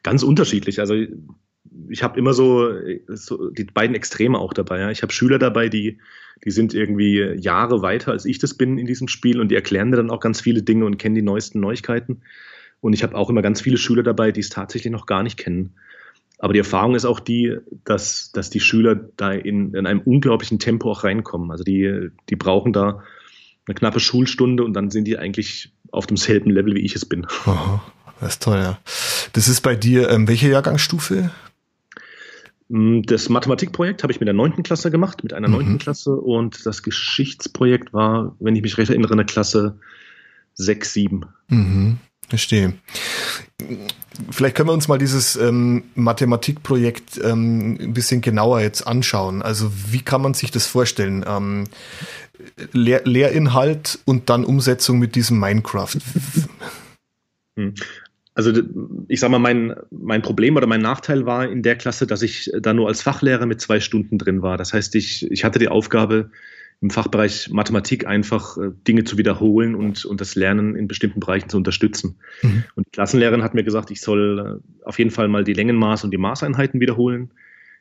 Ganz 0.01 0.23
unterschiedlich. 0.23 0.79
Also 0.79 0.95
ich 1.89 2.03
habe 2.03 2.19
immer 2.19 2.33
so, 2.33 2.71
so, 3.07 3.49
die 3.49 3.63
beiden 3.63 3.95
Extreme 3.95 4.37
auch 4.37 4.53
dabei. 4.53 4.79
Ja. 4.79 4.91
Ich 4.91 5.01
habe 5.01 5.13
Schüler 5.13 5.39
dabei, 5.39 5.69
die 5.69 5.99
die 6.43 6.51
sind 6.51 6.73
irgendwie 6.73 7.19
Jahre 7.39 7.81
weiter, 7.81 8.11
als 8.11 8.25
ich 8.25 8.39
das 8.39 8.53
bin 8.53 8.77
in 8.77 8.85
diesem 8.85 9.07
Spiel 9.07 9.39
und 9.39 9.49
die 9.49 9.55
erklären 9.55 9.89
mir 9.89 9.97
dann 9.97 10.09
auch 10.09 10.19
ganz 10.19 10.41
viele 10.41 10.61
Dinge 10.61 10.85
und 10.85 10.97
kennen 10.97 11.15
die 11.15 11.21
neuesten 11.21 11.59
Neuigkeiten. 11.59 12.21
Und 12.81 12.93
ich 12.93 13.03
habe 13.03 13.15
auch 13.15 13.29
immer 13.29 13.41
ganz 13.41 13.61
viele 13.61 13.77
Schüler 13.77 14.03
dabei, 14.03 14.31
die 14.31 14.41
es 14.41 14.49
tatsächlich 14.49 14.91
noch 14.91 15.05
gar 15.05 15.23
nicht 15.23 15.37
kennen. 15.37 15.75
Aber 16.39 16.51
die 16.51 16.59
Erfahrung 16.59 16.95
ist 16.95 17.05
auch 17.05 17.21
die, 17.21 17.55
dass, 17.85 18.31
dass 18.33 18.49
die 18.49 18.59
Schüler 18.59 18.95
da 19.15 19.31
in, 19.31 19.73
in 19.73 19.85
einem 19.85 20.01
unglaublichen 20.01 20.59
Tempo 20.59 20.91
auch 20.91 21.05
reinkommen. 21.05 21.49
Also 21.51 21.63
die, 21.63 22.09
die 22.29 22.35
brauchen 22.35 22.73
da 22.73 23.01
eine 23.65 23.75
knappe 23.75 24.01
Schulstunde 24.01 24.65
und 24.65 24.73
dann 24.73 24.91
sind 24.91 25.05
die 25.05 25.17
eigentlich 25.17 25.71
auf 25.91 26.07
demselben 26.07 26.49
Level, 26.49 26.75
wie 26.75 26.81
ich 26.81 26.95
es 26.95 27.05
bin. 27.05 27.25
Aha, 27.45 27.81
das 28.19 28.33
ist 28.33 28.43
toll, 28.43 28.57
ja. 28.57 28.79
Das 29.31 29.47
ist 29.47 29.61
bei 29.61 29.75
dir, 29.75 30.09
ähm, 30.09 30.27
welche 30.27 30.49
Jahrgangsstufe? 30.49 31.31
Mm, 32.73 33.03
das 33.03 33.29
Mathematikprojekt 33.29 34.01
habe 34.01 34.11
ich 34.11 34.19
mit 34.19 34.25
der 34.25 34.33
neunten 34.33 34.63
Klasse 34.63 34.89
gemacht, 34.89 35.23
mit 35.23 35.31
einer 35.31 35.47
neunten 35.47 35.73
mhm. 35.73 35.77
Klasse 35.77 36.15
und 36.15 36.65
das 36.65 36.81
Geschichtsprojekt 36.81 37.93
war, 37.93 38.35
wenn 38.39 38.55
ich 38.55 38.63
mich 38.63 38.79
recht 38.79 38.89
erinnere, 38.89 39.13
eine 39.13 39.25
Klasse 39.25 39.77
6, 40.55 40.91
7. 40.91 41.25
Mhm. 41.49 41.99
Verstehe. 42.29 42.73
Vielleicht 44.31 44.55
können 44.55 44.69
wir 44.69 44.73
uns 44.73 44.87
mal 44.87 44.97
dieses 44.97 45.35
ähm, 45.35 45.83
Mathematikprojekt 45.93 47.21
ähm, 47.23 47.77
ein 47.79 47.93
bisschen 47.93 48.21
genauer 48.21 48.61
jetzt 48.61 48.87
anschauen. 48.87 49.43
Also 49.43 49.71
wie 49.91 50.01
kann 50.01 50.23
man 50.23 50.33
sich 50.33 50.49
das 50.49 50.65
vorstellen? 50.65 51.23
Ähm, 51.27 51.65
Lehr 52.71 53.03
Lehrinhalt 53.05 53.99
und 54.05 54.31
dann 54.31 54.45
Umsetzung 54.45 54.97
mit 54.97 55.13
diesem 55.13 55.39
Minecraft. 55.39 55.97
Also 58.35 58.51
ich 59.07 59.19
sag 59.19 59.29
mal, 59.29 59.39
mein, 59.39 59.75
mein 59.91 60.21
Problem 60.23 60.55
oder 60.55 60.65
mein 60.65 60.81
Nachteil 60.81 61.25
war 61.25 61.47
in 61.47 61.61
der 61.61 61.75
Klasse, 61.75 62.07
dass 62.07 62.23
ich 62.23 62.51
da 62.59 62.73
nur 62.73 62.87
als 62.87 63.01
Fachlehrer 63.01 63.45
mit 63.45 63.61
zwei 63.61 63.79
Stunden 63.79 64.17
drin 64.17 64.41
war. 64.41 64.57
Das 64.57 64.73
heißt, 64.73 64.95
ich, 64.95 65.31
ich 65.31 65.43
hatte 65.43 65.59
die 65.59 65.67
Aufgabe, 65.67 66.31
im 66.83 66.89
Fachbereich 66.89 67.49
Mathematik 67.49 68.05
einfach 68.05 68.57
äh, 68.57 68.71
Dinge 68.85 69.05
zu 69.05 69.17
wiederholen 69.17 69.73
und, 69.73 70.03
und 70.03 70.19
das 70.19 70.35
Lernen 70.35 70.75
in 70.75 70.89
bestimmten 70.89 71.21
Bereichen 71.21 71.47
zu 71.47 71.55
unterstützen. 71.55 72.17
Mhm. 72.41 72.65
Und 72.75 72.85
die 72.87 72.91
Klassenlehrerin 72.91 73.41
hat 73.41 73.53
mir 73.53 73.63
gesagt, 73.63 73.89
ich 73.89 74.01
soll 74.01 74.61
äh, 74.61 74.85
auf 74.85 74.99
jeden 74.99 75.09
Fall 75.09 75.29
mal 75.29 75.45
die 75.45 75.53
Längenmaß 75.53 76.03
und 76.03 76.11
die 76.11 76.17
Maßeinheiten 76.17 76.81
wiederholen. 76.81 77.31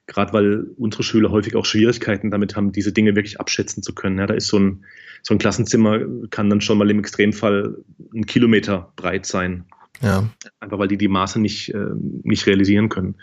Gerade 0.07 0.33
weil 0.33 0.67
unsere 0.79 1.03
Schüler 1.03 1.33
häufig 1.33 1.57
auch 1.57 1.65
Schwierigkeiten 1.65 2.31
damit 2.31 2.55
haben, 2.55 2.71
diese 2.71 2.93
Dinge 2.93 3.17
wirklich 3.17 3.41
abschätzen 3.41 3.83
zu 3.83 3.93
können. 3.93 4.19
Ja, 4.19 4.27
da 4.27 4.35
ist 4.35 4.47
so 4.47 4.59
ein, 4.59 4.85
so 5.23 5.35
ein 5.35 5.39
Klassenzimmer, 5.39 5.99
kann 6.31 6.49
dann 6.49 6.61
schon 6.61 6.79
mal 6.79 6.89
im 6.89 7.01
Extremfall 7.01 7.79
ein 8.15 8.27
Kilometer 8.27 8.93
breit 8.95 9.27
sein. 9.27 9.65
Ja. 10.03 10.29
Einfach 10.61 10.79
weil 10.79 10.89
die 10.89 10.99
die 10.99 11.09
Maße 11.09 11.41
nicht, 11.41 11.73
äh, 11.75 11.91
nicht 12.23 12.47
realisieren 12.47 12.89
können. 12.89 13.17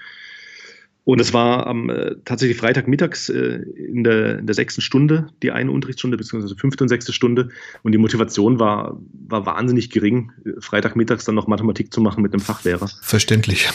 Und 1.10 1.20
es 1.20 1.34
war 1.34 1.66
am 1.66 1.90
äh, 1.90 2.18
tatsächlich 2.24 2.58
Freitagmittags 2.58 3.30
äh, 3.30 3.64
in, 3.76 4.04
der, 4.04 4.40
in 4.40 4.46
der 4.46 4.54
sechsten 4.54 4.82
Stunde, 4.82 5.30
die 5.42 5.52
eine 5.52 5.72
Unterrichtsstunde, 5.72 6.18
beziehungsweise 6.18 6.56
fünfte 6.56 6.84
und 6.84 6.88
sechste 6.88 7.14
Stunde. 7.14 7.50
Und 7.82 7.94
die 7.94 7.98
Motivation 7.98 8.60
war, 8.60 9.00
war 9.28 9.46
wahnsinnig 9.46 9.90
gering, 9.90 10.32
Freitagmittags 10.60 11.26
dann 11.26 11.34
noch 11.34 11.48
Mathematik 11.48 11.92
zu 11.92 12.00
machen 12.00 12.22
mit 12.22 12.34
einem 12.34 12.42
Fachlehrer. 12.42 12.88
Verständlich. 13.02 13.70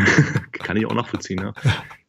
Kann 0.52 0.78
ich 0.78 0.86
auch 0.86 0.94
nachvollziehen, 0.94 1.42
ja. 1.42 1.52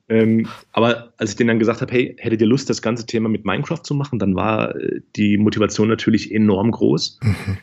Ähm, 0.07 0.48
aber 0.71 1.13
als 1.17 1.31
ich 1.31 1.36
denen 1.38 1.50
dann 1.50 1.60
gesagt 1.60 1.81
habe, 1.81 1.91
hey, 1.91 2.15
hättet 2.17 2.41
ihr 2.41 2.48
Lust, 2.48 2.69
das 2.69 2.81
ganze 2.81 3.05
Thema 3.05 3.29
mit 3.29 3.45
Minecraft 3.45 3.81
zu 3.83 3.93
machen, 3.93 4.19
dann 4.19 4.36
war 4.36 4.75
äh, 4.75 5.01
die 5.15 5.38
Motivation 5.38 5.89
natürlich 5.89 6.33
enorm 6.33 6.71
groß. 6.71 7.19
Mhm. 7.21 7.57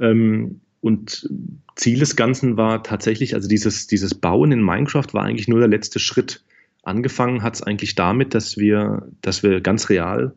Ähm, 0.00 0.60
und 0.80 1.28
Ziel 1.74 1.98
des 1.98 2.16
Ganzen 2.16 2.56
war 2.56 2.82
tatsächlich, 2.82 3.34
also 3.34 3.48
dieses, 3.48 3.86
dieses 3.86 4.14
Bauen 4.14 4.52
in 4.52 4.62
Minecraft 4.62 5.06
war 5.12 5.24
eigentlich 5.24 5.48
nur 5.48 5.58
der 5.58 5.68
letzte 5.68 5.98
Schritt. 5.98 6.42
Angefangen 6.82 7.42
hat 7.42 7.56
es 7.56 7.62
eigentlich 7.62 7.94
damit, 7.94 8.34
dass 8.34 8.56
wir, 8.56 9.08
dass 9.20 9.42
wir 9.42 9.60
ganz 9.60 9.90
real 9.90 10.34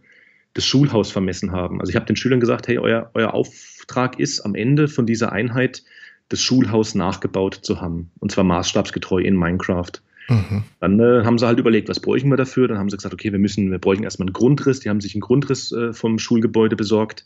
das 0.53 0.65
Schulhaus 0.65 1.11
vermessen 1.11 1.51
haben. 1.51 1.79
Also 1.79 1.91
ich 1.91 1.95
habe 1.95 2.05
den 2.05 2.15
Schülern 2.15 2.39
gesagt, 2.39 2.67
hey, 2.67 2.77
euer, 2.77 3.09
euer 3.13 3.33
Auftrag 3.33 4.19
ist 4.19 4.41
am 4.41 4.55
Ende 4.55 4.87
von 4.87 5.05
dieser 5.05 5.31
Einheit 5.31 5.83
das 6.29 6.41
Schulhaus 6.41 6.95
nachgebaut 6.95 7.59
zu 7.61 7.79
haben. 7.79 8.11
Und 8.19 8.31
zwar 8.31 8.43
maßstabsgetreu 8.43 9.19
in 9.19 9.35
Minecraft. 9.35 9.91
Mhm. 10.27 10.63
Dann 10.79 10.99
äh, 10.99 11.23
haben 11.23 11.37
sie 11.37 11.45
halt 11.45 11.59
überlegt, 11.59 11.87
was 11.87 11.99
bräuchten 11.99 12.29
wir 12.29 12.37
dafür? 12.37 12.67
Dann 12.67 12.77
haben 12.77 12.89
sie 12.89 12.97
gesagt, 12.97 13.13
okay, 13.13 13.31
wir 13.31 13.39
müssen, 13.39 13.71
wir 13.71 13.79
bräuchten 13.79 14.03
erstmal 14.03 14.27
einen 14.27 14.33
Grundriss. 14.33 14.79
Die 14.79 14.89
haben 14.89 15.01
sich 15.01 15.13
einen 15.13 15.21
Grundriss 15.21 15.71
äh, 15.71 15.93
vom 15.93 16.19
Schulgebäude 16.19 16.75
besorgt 16.75 17.25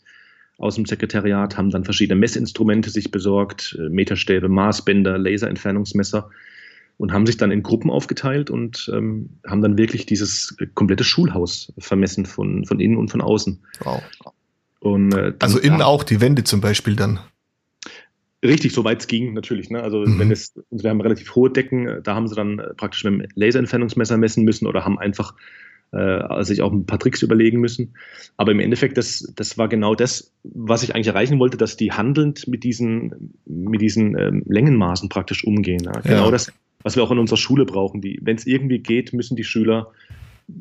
aus 0.58 0.76
dem 0.76 0.86
Sekretariat, 0.86 1.56
haben 1.56 1.70
dann 1.70 1.84
verschiedene 1.84 2.18
Messinstrumente 2.18 2.90
sich 2.90 3.10
besorgt, 3.10 3.76
äh, 3.78 3.88
Meterstäbe, 3.88 4.48
Maßbänder, 4.48 5.18
Laserentfernungsmesser 5.18 6.30
und 6.98 7.12
haben 7.12 7.26
sich 7.26 7.36
dann 7.36 7.50
in 7.50 7.62
Gruppen 7.62 7.90
aufgeteilt 7.90 8.50
und 8.50 8.90
ähm, 8.94 9.30
haben 9.46 9.60
dann 9.60 9.76
wirklich 9.76 10.06
dieses 10.06 10.56
komplette 10.74 11.04
Schulhaus 11.04 11.72
vermessen 11.78 12.24
von, 12.24 12.64
von 12.64 12.80
innen 12.80 12.96
und 12.96 13.10
von 13.10 13.20
außen. 13.20 13.60
Wow. 13.80 14.02
Und, 14.80 15.12
äh, 15.12 15.34
also 15.40 15.58
innen 15.58 15.82
auch 15.82 16.04
die 16.04 16.20
Wände 16.20 16.44
zum 16.44 16.60
Beispiel 16.60 16.96
dann. 16.96 17.20
Richtig, 18.44 18.72
soweit 18.72 19.00
es 19.00 19.06
ging, 19.06 19.34
natürlich. 19.34 19.70
Ne? 19.70 19.82
Also 19.82 19.98
mhm. 19.98 20.18
wenn 20.18 20.30
es, 20.30 20.54
wir 20.70 20.90
haben 20.90 21.00
relativ 21.00 21.34
hohe 21.34 21.50
Decken, 21.50 22.00
da 22.02 22.14
haben 22.14 22.28
sie 22.28 22.34
dann 22.34 22.58
äh, 22.58 22.74
praktisch 22.74 23.04
mit 23.04 23.14
dem 23.14 23.28
Laserentfernungsmesser 23.34 24.16
messen 24.16 24.44
müssen 24.44 24.66
oder 24.66 24.84
haben 24.84 24.98
einfach 24.98 25.34
äh, 25.92 26.44
sich 26.44 26.62
auch 26.62 26.72
ein 26.72 26.86
paar 26.86 26.98
Tricks 26.98 27.22
überlegen 27.22 27.60
müssen. 27.60 27.94
Aber 28.36 28.52
im 28.52 28.60
Endeffekt, 28.60 28.98
das, 28.98 29.32
das 29.36 29.56
war 29.58 29.68
genau 29.68 29.94
das, 29.94 30.32
was 30.42 30.82
ich 30.82 30.94
eigentlich 30.94 31.08
erreichen 31.08 31.38
wollte, 31.38 31.56
dass 31.56 31.76
die 31.76 31.92
handelnd 31.92 32.48
mit 32.48 32.64
diesen, 32.64 33.34
mit 33.46 33.80
diesen 33.80 34.18
ähm, 34.18 34.42
Längenmaßen 34.46 35.08
praktisch 35.08 35.44
umgehen. 35.44 35.82
Ja? 35.84 35.92
Genau 36.00 36.26
ja. 36.26 36.30
das, 36.30 36.52
was 36.82 36.96
wir 36.96 37.02
auch 37.02 37.10
in 37.10 37.18
unserer 37.18 37.38
Schule 37.38 37.64
brauchen. 37.64 38.02
Wenn 38.02 38.36
es 38.36 38.46
irgendwie 38.46 38.78
geht, 38.78 39.12
müssen 39.12 39.36
die 39.36 39.44
Schüler 39.44 39.92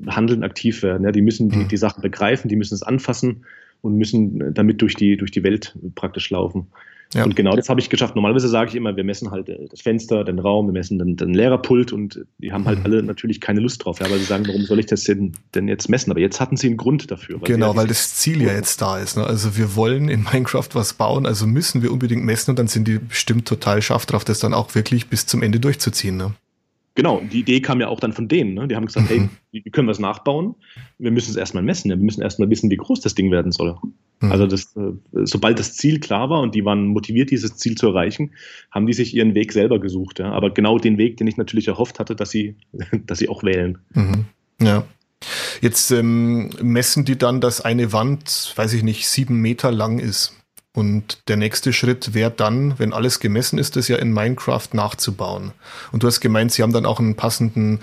handelnd 0.07 0.43
aktiv 0.43 0.83
werden. 0.83 1.03
Ja? 1.03 1.11
Die 1.11 1.21
müssen 1.21 1.49
die, 1.49 1.57
mhm. 1.57 1.67
die 1.67 1.77
Sachen 1.77 2.01
begreifen, 2.01 2.47
die 2.47 2.55
müssen 2.55 2.75
es 2.75 2.83
anfassen 2.83 3.45
und 3.81 3.97
müssen 3.97 4.53
damit 4.53 4.81
durch 4.81 4.95
die, 4.95 5.17
durch 5.17 5.31
die 5.31 5.43
Welt 5.43 5.77
praktisch 5.95 6.29
laufen. 6.29 6.67
Ja. 7.13 7.23
Und 7.23 7.35
genau 7.35 7.55
das 7.55 7.69
habe 7.69 7.79
ich 7.79 7.89
geschafft. 7.89 8.15
Normalerweise 8.15 8.47
sage 8.47 8.71
ich 8.71 8.75
immer, 8.75 8.95
wir 8.95 9.03
messen 9.03 9.31
halt 9.31 9.47
äh, 9.47 9.67
das 9.69 9.81
Fenster, 9.81 10.23
den 10.23 10.39
Raum, 10.39 10.67
wir 10.67 10.73
messen 10.73 10.99
den, 10.99 11.15
den 11.15 11.33
Lehrerpult 11.33 11.93
und 11.93 12.25
die 12.39 12.51
haben 12.51 12.65
halt 12.65 12.79
mhm. 12.79 12.85
alle 12.85 13.03
natürlich 13.03 13.39
keine 13.39 13.61
Lust 13.61 13.85
drauf, 13.85 13.99
ja, 13.99 14.09
weil 14.09 14.19
sie 14.19 14.25
sagen, 14.25 14.45
warum 14.47 14.63
soll 14.63 14.79
ich 14.79 14.87
das 14.87 15.03
denn, 15.03 15.33
denn 15.53 15.67
jetzt 15.67 15.89
messen? 15.89 16.11
Aber 16.11 16.19
jetzt 16.19 16.41
hatten 16.41 16.57
sie 16.57 16.67
einen 16.67 16.77
Grund 16.77 17.09
dafür. 17.11 17.39
Weil 17.39 17.47
genau, 17.47 17.75
weil 17.75 17.87
das 17.87 18.15
Ziel 18.15 18.41
ja 18.41 18.53
jetzt 18.53 18.81
da 18.81 18.99
ist. 18.99 19.17
Ne? 19.17 19.25
Also 19.25 19.57
wir 19.57 19.75
wollen 19.75 20.09
in 20.09 20.23
Minecraft 20.23 20.69
was 20.73 20.93
bauen, 20.93 21.25
also 21.25 21.47
müssen 21.47 21.81
wir 21.81 21.91
unbedingt 21.91 22.23
messen 22.23 22.51
und 22.51 22.59
dann 22.59 22.67
sind 22.67 22.87
die 22.87 22.99
bestimmt 22.99 23.47
total 23.47 23.81
scharf 23.81 24.05
drauf, 24.05 24.25
das 24.25 24.39
dann 24.39 24.53
auch 24.53 24.75
wirklich 24.75 25.07
bis 25.07 25.25
zum 25.25 25.41
Ende 25.41 25.59
durchzuziehen. 25.59 26.17
Ne? 26.17 26.33
Genau, 26.95 27.21
die 27.31 27.41
Idee 27.41 27.59
kam 27.59 27.81
ja 27.81 27.89
auch 27.89 27.99
dann 27.99 28.13
von 28.13 28.29
denen. 28.29 28.53
Ne? 28.53 28.67
Die 28.69 28.75
haben 28.75 28.85
gesagt, 28.85 29.09
mhm. 29.09 29.29
hey, 29.51 29.63
wie 29.63 29.69
können 29.69 29.87
wir 29.87 29.91
es 29.91 29.99
nachbauen? 29.99 30.55
Wir 30.97 31.11
müssen 31.11 31.29
es 31.29 31.35
erstmal 31.35 31.61
messen. 31.61 31.89
Wir 31.89 31.97
müssen 31.97 32.21
erstmal 32.21 32.49
wissen, 32.49 32.69
wie 32.69 32.77
groß 32.77 33.01
das 33.01 33.15
Ding 33.15 33.31
werden 33.31 33.51
soll. 33.51 33.77
Mhm. 34.19 34.31
Also 34.31 34.47
das, 34.47 34.75
äh, 34.75 34.93
sobald 35.23 35.59
das 35.59 35.75
Ziel 35.75 35.99
klar 35.99 36.29
war 36.29 36.41
und 36.41 36.55
die 36.55 36.65
waren 36.65 36.87
motiviert, 36.87 37.31
dieses 37.31 37.57
Ziel 37.57 37.75
zu 37.75 37.87
erreichen, 37.87 38.31
haben 38.71 38.87
die 38.87 38.93
sich 38.93 39.15
ihren 39.15 39.35
Weg 39.35 39.51
selber 39.51 39.79
gesucht. 39.79 40.19
Ja? 40.19 40.31
Aber 40.31 40.51
genau 40.51 40.77
den 40.77 40.97
Weg, 40.97 41.17
den 41.17 41.27
ich 41.27 41.37
natürlich 41.37 41.67
erhofft 41.67 41.99
hatte, 41.99 42.15
dass 42.15 42.29
sie, 42.29 42.55
dass 43.05 43.19
sie 43.19 43.29
auch 43.29 43.43
wählen. 43.43 43.77
Mhm. 43.93 44.25
Ja. 44.61 44.85
Jetzt 45.61 45.91
ähm, 45.91 46.49
messen 46.61 47.05
die 47.05 47.17
dann, 47.17 47.41
dass 47.41 47.61
eine 47.61 47.93
Wand, 47.93 48.53
weiß 48.55 48.73
ich 48.73 48.83
nicht, 48.83 49.07
sieben 49.07 49.41
Meter 49.41 49.71
lang 49.71 49.99
ist. 49.99 50.33
Und 50.75 51.29
der 51.29 51.37
nächste 51.37 51.71
Schritt 51.71 52.13
wäre 52.13 52.31
dann, 52.31 52.77
wenn 52.77 52.91
alles 52.91 53.21
gemessen 53.21 53.57
ist, 53.57 53.77
das 53.77 53.87
ja 53.87 53.95
in 53.95 54.11
Minecraft 54.11 54.67
nachzubauen. 54.73 55.53
Und 55.93 56.03
du 56.03 56.07
hast 56.07 56.19
gemeint, 56.19 56.51
sie 56.51 56.63
haben 56.63 56.73
dann 56.73 56.85
auch 56.85 56.99
einen 56.99 57.15
passenden 57.15 57.79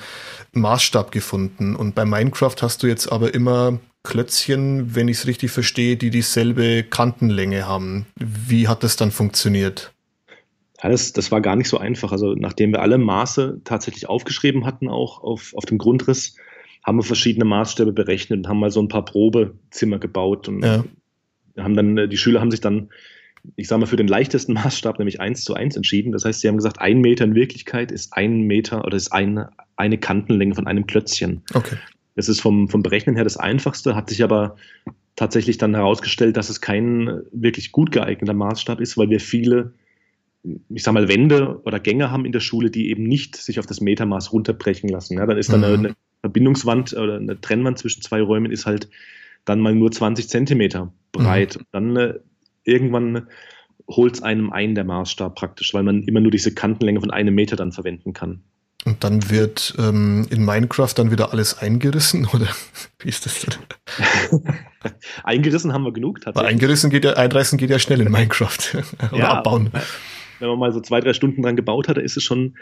Maßstab 0.53 1.11
gefunden. 1.11 1.75
Und 1.75 1.95
bei 1.95 2.05
Minecraft 2.05 2.57
hast 2.61 2.83
du 2.83 2.87
jetzt 2.87 3.11
aber 3.11 3.33
immer 3.33 3.81
Klötzchen, 4.03 4.95
wenn 4.95 5.09
ich 5.09 5.19
es 5.19 5.27
richtig 5.27 5.53
verstehe, 5.53 5.97
die 5.97 6.11
dieselbe 6.11 6.83
Kantenlänge 6.83 7.67
haben. 7.67 8.05
Wie 8.17 8.69
hat 8.69 8.85
das 8.85 8.97
dann 8.97 9.11
funktioniert? 9.11 9.93
Ja, 10.83 10.91
das, 10.91 11.15
das 11.15 11.33
war 11.33 11.41
gar 11.41 11.57
nicht 11.57 11.69
so 11.69 11.79
einfach. 11.79 12.13
Also 12.13 12.35
nachdem 12.35 12.73
wir 12.73 12.83
alle 12.83 12.99
Maße 12.99 13.63
tatsächlich 13.65 14.07
aufgeschrieben 14.07 14.67
hatten, 14.67 14.89
auch 14.89 15.23
auf, 15.23 15.55
auf 15.57 15.65
dem 15.65 15.79
Grundriss, 15.79 16.37
haben 16.85 16.99
wir 16.99 17.05
verschiedene 17.05 17.47
Maßstäbe 17.47 17.93
berechnet 17.93 18.41
und 18.41 18.49
haben 18.49 18.59
mal 18.59 18.71
so 18.71 18.83
ein 18.83 18.89
paar 18.89 19.05
Probezimmer 19.05 19.99
gebaut 19.99 20.49
und 20.49 20.63
ja 20.63 20.85
haben 21.57 21.75
dann, 21.75 21.99
äh, 21.99 22.09
die 22.09 22.17
Schüler 22.17 22.41
haben 22.41 22.51
sich 22.51 22.61
dann, 22.61 22.91
ich 23.57 23.69
sage 23.69 23.81
mal, 23.81 23.87
für 23.87 23.97
den 23.97 24.09
leichtesten 24.09 24.53
Maßstab, 24.55 24.99
nämlich 24.99 25.21
eins 25.21 25.45
zu 25.45 25.55
eins 25.55 25.77
entschieden. 25.77 26.13
Das 26.13 26.25
heißt, 26.25 26.41
sie 26.41 26.49
haben 26.49 26.57
gesagt, 26.57 26.81
ein 26.81 27.01
Meter 27.01 27.25
in 27.25 27.35
Wirklichkeit 27.35 27.93
ist 27.93 28.13
ein 28.13 28.43
Meter 28.43 28.85
oder 28.85 28.97
ist 28.97 29.13
eine, 29.13 29.51
eine 29.77 29.99
Kantenlänge 29.99 30.55
von 30.55 30.67
einem 30.67 30.87
Klötzchen. 30.87 31.43
Okay. 31.55 31.77
Das 32.15 32.29
ist 32.29 32.41
vom, 32.41 32.69
vom 32.69 32.83
Berechnen 32.83 33.15
her 33.15 33.25
das 33.25 33.37
Einfachste, 33.37 33.95
hat 33.95 34.11
sich 34.11 34.23
aber 34.23 34.57
tatsächlich 35.17 35.59
dann 35.59 35.75
herausgestellt, 35.75 36.37
dass 36.37 36.51
es 36.51 36.61
kein 36.61 37.23
wirklich 37.33 37.73
gut 37.73 37.91
geeigneter 37.91 38.35
Maßstab 38.35 38.81
ist, 38.81 38.97
weil 38.99 39.11
wir 39.11 39.21
viele, 39.21 39.73
ich 40.69 40.83
sag 40.83 40.93
mal, 40.93 41.09
Wände 41.09 41.61
oder 41.65 41.81
Gänge 41.81 42.11
haben 42.11 42.25
in 42.25 42.33
der 42.33 42.41
Schule, 42.41 42.71
die 42.71 42.91
eben 42.91 43.05
nicht 43.05 43.37
sich 43.37 43.59
auf 43.59 43.67
das 43.67 43.81
Metermaß 43.81 44.33
runterbrechen 44.33 44.89
lassen. 44.89 45.19
Ja, 45.19 45.27
dann 45.27 45.39
ist 45.39 45.53
dann 45.53 45.61
mhm. 45.61 45.67
eine, 45.67 45.79
eine 45.79 45.97
Verbindungswand 46.21 46.93
oder 46.95 47.17
eine 47.17 47.41
Trennwand 47.41 47.79
zwischen 47.79 48.03
zwei 48.03 48.21
Räumen 48.21 48.51
ist 48.51 48.67
halt 48.67 48.89
dann 49.45 49.61
mal 49.61 49.75
nur 49.75 49.91
20 49.91 50.29
Zentimeter 50.29 50.93
breit. 51.13 51.57
Mhm. 51.59 51.67
Dann 51.73 51.97
äh, 51.97 52.15
irgendwann 52.65 53.29
holt 53.89 54.15
es 54.15 54.23
einem 54.23 54.53
ein, 54.53 54.75
der 54.75 54.85
Maßstab 54.85 55.35
praktisch, 55.35 55.75
weil 55.75 55.83
man 55.83 56.03
immer 56.03 56.21
nur 56.21 56.31
diese 56.31 56.55
Kantenlänge 56.55 57.01
von 57.01 57.11
einem 57.11 57.35
Meter 57.35 57.57
dann 57.57 57.73
verwenden 57.73 58.13
kann. 58.13 58.43
Und 58.85 59.05
dann 59.05 59.31
wird 59.31 59.75
ähm, 59.79 60.27
in 60.31 60.45
Minecraft 60.45 60.93
dann 60.97 61.13
wieder 61.13 61.33
alles 61.33 61.59
eingerissen, 61.59 62.27
oder 62.33 62.49
wie 62.99 63.09
ist 63.09 63.27
das 63.27 63.41
denn? 63.41 64.43
eingerissen 65.25 65.73
haben 65.73 65.85
wir 65.85 65.93
genug 65.93 66.21
tatsächlich. 66.21 66.53
eingerissen 66.53 66.91
geht 66.91 67.05
ja, 67.05 67.13
einreißen 67.13 67.59
geht 67.59 67.71
ja 67.71 67.79
schnell 67.79 68.01
in 68.01 68.11
Minecraft. 68.11 68.59
oder 69.13 69.19
ja, 69.19 69.29
abbauen. 69.35 69.71
Wenn 70.41 70.49
man 70.49 70.59
mal 70.59 70.73
so 70.73 70.81
zwei, 70.81 71.01
drei 71.01 71.13
Stunden 71.13 71.43
dran 71.43 71.55
gebaut 71.55 71.87
hat, 71.87 71.99
ist 71.99 72.17
es 72.17 72.25
schon 72.25 72.57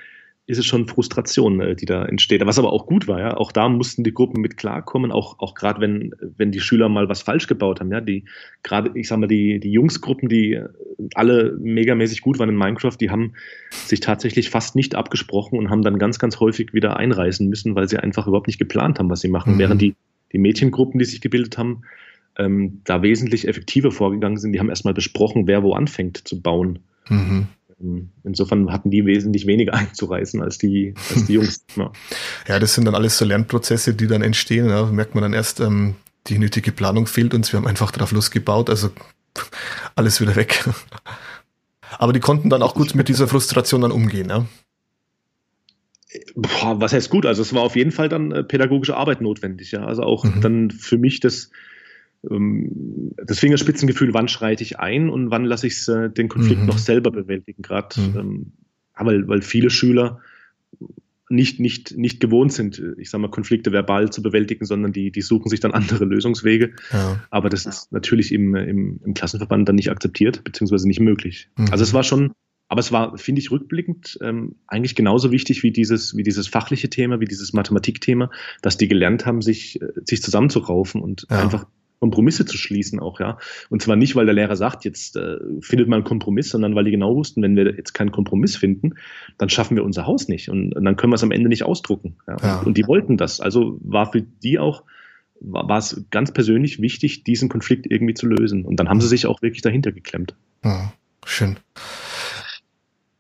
ist 0.47 0.59
es 0.59 0.67
schon 0.67 0.89
Frustration, 0.89 1.61
äh, 1.61 1.77
die 1.77 1.87
da 1.87 2.05
entsteht. 2.05 2.45
Was 2.45 2.59
aber 2.59 2.73
auch 2.73 2.87
gut 2.87 3.07
war, 3.07 3.21
ja. 3.21 3.37
Auch 3.37 3.53
da 3.53 3.69
mussten 3.69 4.03
die 4.03 4.13
Gruppen 4.13 4.41
mit 4.41 4.57
klarkommen, 4.57 5.13
auch, 5.13 5.39
auch 5.39 5.55
gerade 5.55 5.81
wenn, 5.81 6.13
wenn 6.37 6.51
die 6.51 6.61
Schüler 6.61 6.89
mal 6.89 7.09
was 7.09 7.23
falsch 7.23 7.47
gebaut 7.47 7.81
haben, 7.81 7.93
ja. 7.93 8.01
Die, 8.01 8.25
gerade, 8.63 8.91
ich 8.95 9.09
sag 9.09 9.19
mal, 9.19 9.29
die, 9.29 9.61
die 9.61 9.71
Jungsgruppen, 9.71 10.29
die 10.29 10.61
alle 11.15 11.57
megamäßig 11.61 12.21
gut 12.23 12.39
waren 12.39 12.49
in 12.49 12.57
Minecraft, 12.57 12.97
die 13.01 13.11
haben 13.11 13.35
sich 13.71 14.01
tatsächlich 14.01 14.51
fast 14.51 14.75
nicht 14.75 14.95
abgesprochen 14.95 15.59
und 15.59 15.71
haben 15.71 15.83
dann 15.83 15.99
ganz, 15.99 16.19
ganz 16.19 16.41
häufig 16.41 16.75
wieder 16.75 16.97
einreißen 16.97 17.49
müssen, 17.49 17.75
weil 17.75 17.89
sie 17.89 17.99
einfach 17.99 18.27
überhaupt 18.27 18.49
nicht 18.49 18.59
geplant 18.59 18.99
haben, 18.99 19.11
was 19.11 19.21
sie 19.21 19.29
machen. 19.29 19.55
Mhm. 19.55 19.59
Während 19.59 19.83
die, 19.83 19.95
die 20.33 20.39
Mädchengruppen, 20.39 20.99
die 20.99 21.05
sich 21.05 21.21
gebildet 21.21 21.59
haben, 21.59 21.83
ähm, 22.39 22.81
da 22.85 23.03
wesentlich 23.03 23.47
effektiver 23.47 23.93
vorgegangen 23.93 24.39
sind, 24.39 24.53
die 24.53 24.61
haben 24.61 24.69
erstmal 24.69 24.95
besprochen, 24.95 25.47
wer 25.47 25.63
wo 25.63 25.75
anfängt 25.75 26.27
zu 26.27 26.41
bauen. 26.41 26.81
Mhm. 27.09 27.49
Ähm, 27.81 28.11
insofern 28.25 28.73
hatten 28.73 28.91
die 28.91 29.07
wesentlich 29.07 29.47
weniger 29.47 29.75
einzureißen 29.75 30.43
als 30.43 30.59
die, 30.59 30.95
als 31.15 31.27
die 31.27 31.35
Jungs. 31.35 31.65
Ja. 31.77 31.93
ja, 32.49 32.59
das 32.59 32.75
sind 32.75 32.85
dann 32.85 32.95
alles 32.95 33.19
so 33.19 33.25
Lernprozesse, 33.25 33.95
die 33.95 34.07
dann 34.07 34.23
entstehen. 34.23 34.69
Ja. 34.69 34.87
merkt 34.87 35.15
man 35.15 35.23
dann 35.23 35.33
erst, 35.33 35.61
ähm, 35.61 35.95
die 36.27 36.39
nötige 36.39 36.73
Planung 36.73 37.07
fehlt 37.07 37.35
uns. 37.35 37.53
Wir 37.53 37.59
haben 37.59 37.67
einfach 37.67 37.91
drauf 37.91 38.13
losgebaut, 38.13 38.71
also 38.71 38.91
alles 39.95 40.21
wieder 40.21 40.37
weg. 40.37 40.65
Aber 41.99 42.13
die 42.13 42.21
konnten 42.21 42.51
dann 42.51 42.63
auch 42.63 42.75
gut 42.75 42.95
mit 42.95 43.09
dieser 43.09 43.27
Frustration 43.27 43.81
dann 43.81 43.93
umgehen, 43.93 44.29
ja? 44.29 44.47
Boah, 46.35 46.81
was 46.81 46.93
heißt 46.93 47.11
gut? 47.11 47.25
Also 47.25 47.43
es 47.43 47.55
war 47.55 47.63
auf 47.63 47.77
jeden 47.77 47.93
Fall 47.93 48.09
dann 48.09 48.33
äh, 48.33 48.43
pädagogische 48.43 48.97
Arbeit 48.97 49.21
notwendig, 49.21 49.71
ja. 49.73 49.85
Also 49.85 50.03
auch 50.03 50.25
mhm. 50.25 50.41
dann 50.41 50.71
für 50.71 50.99
mich 50.99 51.21
das, 51.21 51.51
das 52.23 53.39
Fingerspitzengefühl, 53.39 54.13
wann 54.13 54.29
schreite 54.29 54.63
ich 54.63 54.79
ein 54.79 55.09
und 55.09 55.31
wann 55.31 55.45
lasse 55.45 55.67
ich 55.67 55.89
äh, 55.89 56.11
den 56.11 56.29
Konflikt 56.29 56.61
mhm. 56.61 56.67
noch 56.67 56.79
selber 56.79 57.11
bewältigen, 57.11 57.63
gerade 57.63 58.01
mhm. 58.01 58.19
ähm, 58.19 58.53
weil, 58.99 59.27
weil 59.27 59.41
viele 59.41 59.71
Schüler 59.71 60.21
nicht, 61.31 61.61
nicht, 61.61 61.97
nicht 61.97 62.21
gewohnt 62.21 62.53
sind, 62.53 62.83
ich 62.99 63.09
sage 63.09 63.23
mal, 63.23 63.31
Konflikte 63.31 63.73
verbal 63.73 64.11
zu 64.11 64.21
bewältigen, 64.21 64.67
sondern 64.67 64.93
die, 64.93 65.13
die 65.13 65.23
suchen 65.23 65.49
sich 65.49 65.61
dann 65.61 65.73
andere 65.73 66.05
Lösungswege. 66.05 66.73
Ja. 66.93 67.23
Aber 67.31 67.49
das 67.49 67.67
ist 67.67 67.93
natürlich 67.93 68.33
im, 68.33 68.55
im, 68.57 69.01
im 69.05 69.15
Klassenverband 69.15 69.69
dann 69.69 69.77
nicht 69.77 69.91
akzeptiert, 69.91 70.43
beziehungsweise 70.45 70.89
nicht 70.89 71.01
möglich. 71.01 71.49
Mhm. 71.57 71.69
Also 71.71 71.85
es 71.85 71.95
war 71.95 72.03
schon, 72.03 72.33
aber 72.69 72.81
es 72.81 72.91
war, 72.91 73.17
finde 73.17 73.41
ich, 73.41 73.51
rückblickend 73.51 74.19
ähm, 74.23 74.57
eigentlich 74.67 74.97
genauso 74.97 75.31
wichtig 75.31 75.63
wie 75.63 75.71
dieses, 75.71 76.17
wie 76.17 76.25
dieses 76.25 76.49
fachliche 76.49 76.91
Thema, 76.91 77.21
wie 77.21 77.27
dieses 77.27 77.53
Mathematikthema, 77.53 78.31
dass 78.61 78.77
die 78.77 78.89
gelernt 78.89 79.25
haben, 79.25 79.41
sich, 79.41 79.81
äh, 79.81 79.87
sich 80.05 80.23
zusammenzuraufen 80.23 81.01
und 81.01 81.27
ja. 81.31 81.41
einfach 81.41 81.67
Kompromisse 82.01 82.47
zu 82.47 82.57
schließen 82.57 82.99
auch, 82.99 83.21
ja. 83.21 83.39
Und 83.69 83.83
zwar 83.83 83.95
nicht, 83.95 84.17
weil 84.17 84.25
der 84.25 84.35
Lehrer 84.35 84.57
sagt, 84.57 84.85
jetzt 84.85 85.17
äh, 85.17 85.37
findet 85.61 85.87
man 85.87 85.99
einen 85.99 86.05
Kompromiss, 86.05 86.49
sondern 86.49 86.75
weil 86.75 86.85
die 86.85 86.91
genau 86.91 87.15
wussten, 87.15 87.43
wenn 87.43 87.55
wir 87.57 87.77
jetzt 87.77 87.93
keinen 87.93 88.11
Kompromiss 88.11 88.57
finden, 88.57 88.95
dann 89.39 89.51
schaffen 89.51 89.77
wir 89.77 89.85
unser 89.85 90.07
Haus 90.07 90.27
nicht 90.27 90.49
und, 90.49 90.75
und 90.75 90.85
dann 90.85 90.97
können 90.97 91.13
wir 91.13 91.17
es 91.17 91.23
am 91.23 91.31
Ende 91.31 91.49
nicht 91.49 91.63
ausdrucken. 91.63 92.17
Ja? 92.27 92.37
ja. 92.43 92.59
Und, 92.61 92.69
und, 92.69 92.79
die 92.79 92.87
wollten 92.87 93.19
das. 93.19 93.41
Also 93.41 93.79
war 93.83 94.11
für 94.11 94.23
die 94.23 94.59
auch, 94.59 94.83
war, 95.41 95.69
war 95.69 95.79
es 95.79 96.05
ganz 96.11 96.33
persönlich 96.33 96.81
wichtig, 96.81 97.23
diesen 97.25 97.51
Konflikt 97.51 97.87
irgendwie 97.87 98.15
zu 98.15 98.27
lösen. 98.27 98.65
Und 98.65 98.77
dann 98.77 98.89
haben 98.89 99.01
sie 99.03 99.09
sich 99.09 99.27
auch 99.27 99.43
wirklich 99.43 99.63
dahinter 99.63 99.93
geklemmt. 99.93 100.35
Ja, 100.65 100.93
schön. 101.27 101.59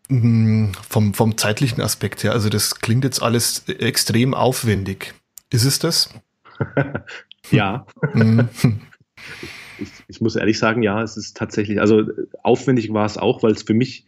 Hm, 0.08 0.72
vom, 0.88 1.12
vom 1.12 1.36
zeitlichen 1.36 1.82
Aspekt 1.82 2.24
her, 2.24 2.32
also 2.32 2.48
das 2.48 2.76
klingt 2.80 3.04
jetzt 3.04 3.22
alles 3.22 3.68
extrem 3.68 4.32
aufwendig. 4.32 5.12
Ist 5.50 5.64
es 5.64 5.78
das? 5.78 6.14
Ja. 7.50 7.86
Mhm. 8.14 8.48
ich, 9.78 9.88
ich, 10.08 10.20
muss 10.20 10.36
ehrlich 10.36 10.58
sagen, 10.58 10.82
ja, 10.82 11.02
es 11.02 11.16
ist 11.16 11.36
tatsächlich, 11.36 11.80
also 11.80 12.04
aufwendig 12.42 12.92
war 12.92 13.06
es 13.06 13.18
auch, 13.18 13.42
weil 13.42 13.52
es 13.52 13.62
für 13.62 13.74
mich 13.74 14.04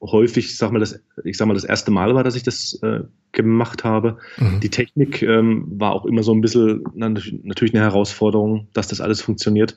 häufig, 0.00 0.56
sag 0.56 0.72
mal, 0.72 0.78
das, 0.78 1.00
ich 1.24 1.36
sag 1.36 1.46
mal, 1.46 1.54
das 1.54 1.64
erste 1.64 1.90
Mal 1.90 2.14
war, 2.14 2.24
dass 2.24 2.36
ich 2.36 2.42
das 2.42 2.78
äh, 2.82 3.00
gemacht 3.32 3.84
habe. 3.84 4.18
Mhm. 4.38 4.60
Die 4.60 4.70
Technik 4.70 5.22
ähm, 5.22 5.66
war 5.70 5.92
auch 5.92 6.06
immer 6.06 6.22
so 6.22 6.32
ein 6.32 6.40
bisschen 6.40 6.84
na, 6.94 7.08
natürlich 7.08 7.74
eine 7.74 7.82
Herausforderung, 7.82 8.68
dass 8.72 8.88
das 8.88 9.00
alles 9.00 9.20
funktioniert. 9.20 9.76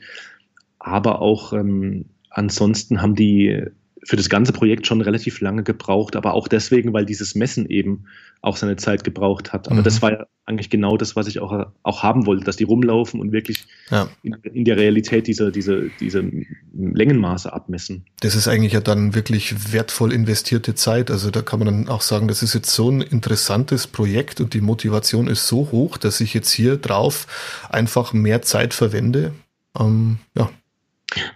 Aber 0.80 1.22
auch 1.22 1.54
ähm, 1.54 2.06
ansonsten 2.30 3.02
haben 3.02 3.16
die 3.16 3.66
für 4.04 4.16
das 4.16 4.30
ganze 4.30 4.52
Projekt 4.52 4.88
schon 4.88 5.02
relativ 5.02 5.42
lange 5.42 5.64
gebraucht, 5.64 6.16
aber 6.16 6.34
auch 6.34 6.48
deswegen, 6.48 6.94
weil 6.94 7.06
dieses 7.06 7.36
Messen 7.36 7.68
eben 7.68 8.06
auch 8.42 8.58
seine 8.58 8.76
Zeit 8.76 9.04
gebraucht 9.04 9.54
hat. 9.54 9.68
Aber 9.68 9.82
mhm. 9.82 9.84
das 9.84 10.02
war 10.02 10.12
ja 10.12 10.26
eigentlich 10.46 10.72
genau 10.72 10.98
das, 10.98 11.16
was 11.16 11.28
ich 11.28 11.40
auch, 11.40 11.68
auch 11.84 12.04
haben 12.04 12.26
wollte, 12.26 12.44
dass 12.44 12.56
die 12.56 12.64
rumlaufen 12.64 13.20
und 13.20 13.32
wirklich 13.32 13.66
ja. 13.92 14.10
in, 14.24 14.34
in, 14.54 14.66
der 14.66 14.78
Realität 14.78 15.28
diese, 15.28 15.52
diese, 15.52 15.92
diese 16.00 16.24
Längenmaße 16.74 17.54
abmessen. 17.54 18.06
Das 18.22 18.36
ist 18.36 18.48
eigentlich 18.48 18.74
ja 18.74 18.82
dann 18.82 19.14
wirklich 19.14 19.72
wertvoll 19.72 20.12
investierte 20.12 20.74
Zeit. 20.74 21.12
Also 21.12 21.30
da 21.30 21.44
kann 21.44 21.60
man 21.60 21.68
dann 21.68 21.90
auch 21.90 22.02
sagen, 22.02 22.28
das 22.28 22.42
ist 22.42 22.56
jetzt 22.56 22.74
so 22.74 22.90
ein 22.90 23.02
interessantes 23.02 23.86
Projekt 23.86 24.42
und 24.42 24.56
die 24.56 24.62
Motivation 24.62 25.28
ist 25.28 25.48
so 25.48 25.70
hoch, 25.72 25.98
dass 25.98 26.20
ich 26.22 26.34
jetzt 26.34 26.52
hier 26.52 26.78
drauf 26.78 27.28
einfach 27.70 28.14
mehr 28.14 28.42
Zeit 28.42 28.74
verwende. 28.74 29.34
Ähm, 29.80 30.18
ja. 30.36 30.50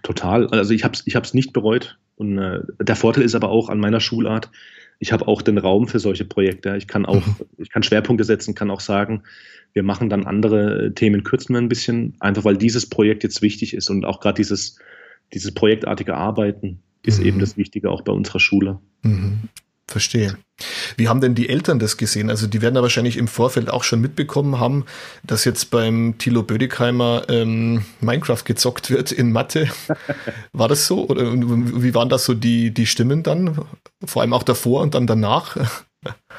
Total. 0.01 0.47
Also 0.47 0.73
ich 0.73 0.83
habe 0.83 0.95
es 0.95 1.03
ich 1.05 1.15
hab's 1.15 1.33
nicht 1.35 1.53
bereut. 1.53 1.97
Und 2.15 2.37
äh, 2.37 2.61
der 2.79 2.95
Vorteil 2.95 3.23
ist 3.23 3.35
aber 3.35 3.49
auch 3.49 3.69
an 3.69 3.79
meiner 3.79 3.99
Schulart, 3.99 4.49
ich 4.99 5.11
habe 5.11 5.27
auch 5.27 5.41
den 5.41 5.57
Raum 5.57 5.87
für 5.87 5.99
solche 5.99 6.25
Projekte. 6.25 6.75
Ich 6.77 6.87
kann 6.87 7.05
auch, 7.05 7.25
mhm. 7.25 7.35
ich 7.57 7.69
kann 7.69 7.83
Schwerpunkte 7.83 8.23
setzen, 8.23 8.55
kann 8.55 8.71
auch 8.71 8.79
sagen, 8.79 9.23
wir 9.73 9.83
machen 9.83 10.09
dann 10.09 10.25
andere 10.25 10.93
Themen, 10.93 11.23
kürzen 11.23 11.53
wir 11.53 11.61
ein 11.61 11.69
bisschen, 11.69 12.15
einfach 12.19 12.45
weil 12.45 12.55
dieses 12.55 12.89
Projekt 12.89 13.23
jetzt 13.23 13.41
wichtig 13.41 13.73
ist 13.73 13.89
und 13.89 14.05
auch 14.05 14.21
gerade 14.21 14.37
dieses, 14.37 14.79
dieses 15.33 15.53
projektartige 15.53 16.15
Arbeiten 16.15 16.79
ist 17.03 17.19
mhm. 17.19 17.25
eben 17.25 17.39
das 17.39 17.57
Wichtige 17.57 17.91
auch 17.91 18.01
bei 18.01 18.13
unserer 18.13 18.39
Schule. 18.39 18.79
Mhm. 19.03 19.49
Verstehe. 19.87 20.37
Wie 20.97 21.09
haben 21.09 21.21
denn 21.21 21.35
die 21.35 21.49
Eltern 21.49 21.77
das 21.77 21.97
gesehen? 21.97 22.29
Also 22.29 22.47
die 22.47 22.61
werden 22.61 22.75
da 22.75 22.81
wahrscheinlich 22.81 23.17
im 23.17 23.27
Vorfeld 23.27 23.69
auch 23.69 23.83
schon 23.83 24.01
mitbekommen 24.01 24.59
haben, 24.59 24.85
dass 25.23 25.45
jetzt 25.45 25.69
beim 25.69 26.15
Thilo 26.17 26.41
Bödigheimer 26.41 27.23
ähm, 27.29 27.85
Minecraft 28.01 28.43
gezockt 28.43 28.89
wird 28.89 29.11
in 29.11 29.31
Mathe. 29.31 29.69
War 30.53 30.67
das 30.67 30.87
so? 30.87 31.07
Oder 31.07 31.33
wie 31.33 31.93
waren 31.93 32.09
das 32.09 32.25
so 32.25 32.33
die, 32.33 32.73
die 32.73 32.87
Stimmen 32.87 33.21
dann? 33.21 33.59
Vor 34.03 34.21
allem 34.21 34.33
auch 34.33 34.43
davor 34.43 34.81
und 34.81 34.95
dann 34.95 35.07
danach? 35.07 35.57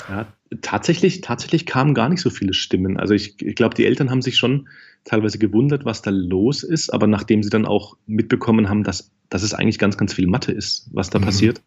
Ja, 0.08 0.28
tatsächlich, 0.62 1.22
tatsächlich 1.22 1.66
kamen 1.66 1.92
gar 1.92 2.08
nicht 2.08 2.20
so 2.20 2.30
viele 2.30 2.54
Stimmen. 2.54 2.98
Also 2.98 3.14
ich, 3.14 3.42
ich 3.42 3.56
glaube, 3.56 3.74
die 3.74 3.84
Eltern 3.84 4.10
haben 4.10 4.22
sich 4.22 4.36
schon 4.36 4.68
teilweise 5.02 5.38
gewundert, 5.38 5.84
was 5.84 6.02
da 6.02 6.10
los 6.10 6.62
ist, 6.62 6.94
aber 6.94 7.08
nachdem 7.08 7.42
sie 7.42 7.50
dann 7.50 7.66
auch 7.66 7.96
mitbekommen 8.06 8.68
haben, 8.68 8.84
dass, 8.84 9.10
dass 9.28 9.42
es 9.42 9.54
eigentlich 9.54 9.80
ganz, 9.80 9.96
ganz 9.96 10.14
viel 10.14 10.28
Mathe 10.28 10.52
ist, 10.52 10.88
was 10.92 11.10
da 11.10 11.18
mhm. 11.18 11.24
passiert, 11.24 11.62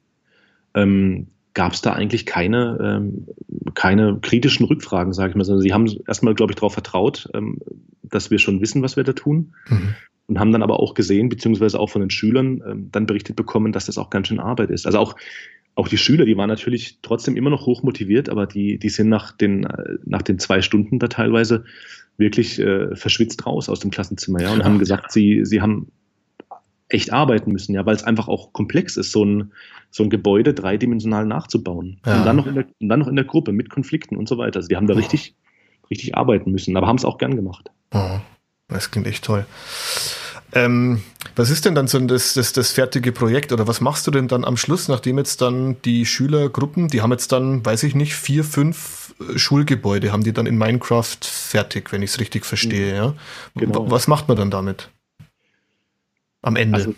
ähm, 0.76 1.28
gab 1.54 1.74
es 1.74 1.82
da 1.82 1.94
eigentlich 1.94 2.26
keine, 2.26 2.78
ähm, 2.82 3.28
keine 3.74 4.20
kritischen 4.22 4.66
Rückfragen, 4.66 5.14
sage 5.14 5.32
ich 5.32 5.36
mal. 5.36 5.42
Also 5.42 5.60
sie 5.60 5.74
haben 5.74 5.88
erstmal, 6.08 6.36
glaube 6.36 6.52
ich, 6.52 6.56
darauf 6.56 6.74
vertraut, 6.74 7.30
ähm, 7.34 7.60
dass 8.04 8.32
wir 8.32 8.40
schon 8.40 8.62
wissen, 8.62 8.82
was 8.82 8.98
wir 8.98 9.04
da 9.04 9.14
tun. 9.14 9.54
Mhm. 9.70 9.96
Und 10.28 10.40
haben 10.40 10.52
dann 10.52 10.62
aber 10.62 10.80
auch 10.80 10.94
gesehen, 10.94 11.28
beziehungsweise 11.28 11.80
auch 11.80 11.90
von 11.90 12.02
den 12.02 12.12
Schülern 12.12 12.62
ähm, 12.68 12.90
dann 12.92 13.08
berichtet 13.08 13.36
bekommen, 13.36 13.72
dass 13.72 13.88
das 13.88 13.98
auch 13.98 14.12
ganz 14.12 14.28
schön 14.28 14.40
Arbeit 14.40 14.70
ist. 14.70 14.86
Also 14.86 15.00
auch, 15.00 15.16
auch 15.74 15.88
die 15.88 15.98
Schüler, 15.98 16.26
die 16.26 16.38
waren 16.38 16.50
natürlich 16.50 17.00
trotzdem 17.02 17.36
immer 17.36 17.50
noch 17.50 17.66
hoch 17.66 17.82
motiviert, 17.82 18.30
aber 18.30 18.46
die, 18.46 18.78
die 18.78 18.90
sind 18.90 19.10
nach 19.10 19.32
den, 19.32 19.64
äh, 19.64 19.98
nach 20.06 20.22
den 20.22 20.38
zwei 20.38 20.62
Stunden 20.62 21.00
da 21.00 21.08
teilweise 21.08 21.66
wirklich 22.18 22.60
äh, 22.60 22.96
verschwitzt 22.96 23.46
raus 23.48 23.70
aus 23.70 23.80
dem 23.80 23.90
Klassenzimmer, 23.90 24.42
ja, 24.42 24.52
und 24.52 24.64
haben 24.64 24.78
gesagt, 24.78 25.12
sie, 25.12 25.46
sie 25.46 25.62
haben 25.62 25.88
echt 26.90 27.14
arbeiten 27.14 27.52
müssen, 27.52 27.74
ja, 27.74 27.86
weil 27.86 27.96
es 27.96 28.04
einfach 28.04 28.28
auch 28.28 28.52
komplex 28.52 28.98
ist, 28.98 29.12
so 29.12 29.24
ein, 29.24 29.52
so 29.92 30.04
ein 30.04 30.10
Gebäude 30.10 30.54
dreidimensional 30.54 31.26
nachzubauen. 31.26 32.00
Ja. 32.06 32.18
Und, 32.18 32.26
dann 32.26 32.36
noch 32.36 32.48
in 32.48 32.56
der, 32.56 32.66
und 32.80 32.90
dann 32.90 33.00
noch 33.00 33.08
in 33.08 33.16
der 33.16 33.26
Gruppe 33.26 33.52
mit 33.52 33.70
Konflikten 33.70 34.18
und 34.18 34.28
so 34.28 34.38
weiter. 34.38 34.58
Also 34.58 34.68
die 34.68 34.76
haben 34.76 34.88
da 34.88 34.96
oh. 34.96 34.98
richtig, 34.98 35.36
richtig 35.90 36.16
arbeiten 36.16 36.52
müssen, 36.52 36.76
aber 36.76 36.88
haben 36.88 36.98
es 36.98 37.06
auch 37.06 37.18
gern 37.18 37.36
gemacht. 37.36 37.72
Oh. 37.94 38.20
Das 38.68 38.92
klingt 38.92 39.08
echt 39.08 39.24
toll. 39.24 39.46
Ähm, 40.54 41.02
was 41.36 41.52
ist 41.52 41.66
denn 41.66 41.76
dann 41.76 41.88
so 41.88 42.00
das, 42.00 42.34
das, 42.34 42.54
das 42.54 42.72
fertige 42.72 43.12
Projekt 43.12 43.52
oder 43.52 43.68
was 43.68 43.82
machst 43.82 44.08
du 44.08 44.12
denn 44.12 44.28
dann 44.28 44.44
am 44.44 44.58
Schluss, 44.58 44.88
nachdem 44.88 45.18
jetzt 45.18 45.42
dann 45.42 45.80
die 45.84 46.06
Schülergruppen, 46.06 46.88
die 46.88 47.02
haben 47.02 47.12
jetzt 47.12 47.32
dann, 47.32 47.64
weiß 47.64 47.84
ich 47.84 47.94
nicht, 47.94 48.16
vier, 48.16 48.44
fünf 48.44 49.14
äh, 49.20 49.38
Schulgebäude, 49.38 50.12
haben 50.12 50.24
die 50.24 50.34
dann 50.34 50.48
in 50.48 50.58
Minecraft 50.58 51.18
fertig, 51.22 51.92
wenn 51.92 52.02
ich 52.02 52.12
es 52.12 52.20
richtig 52.20 52.46
verstehe, 52.46 52.94
mhm. 52.94 52.98
ja? 52.98 53.14
Genau. 53.56 53.92
Was 53.92 54.08
macht 54.08 54.28
man 54.28 54.38
dann 54.38 54.50
damit? 54.50 54.90
Am 56.42 56.56
Ende. 56.56 56.76
Also, 56.76 56.96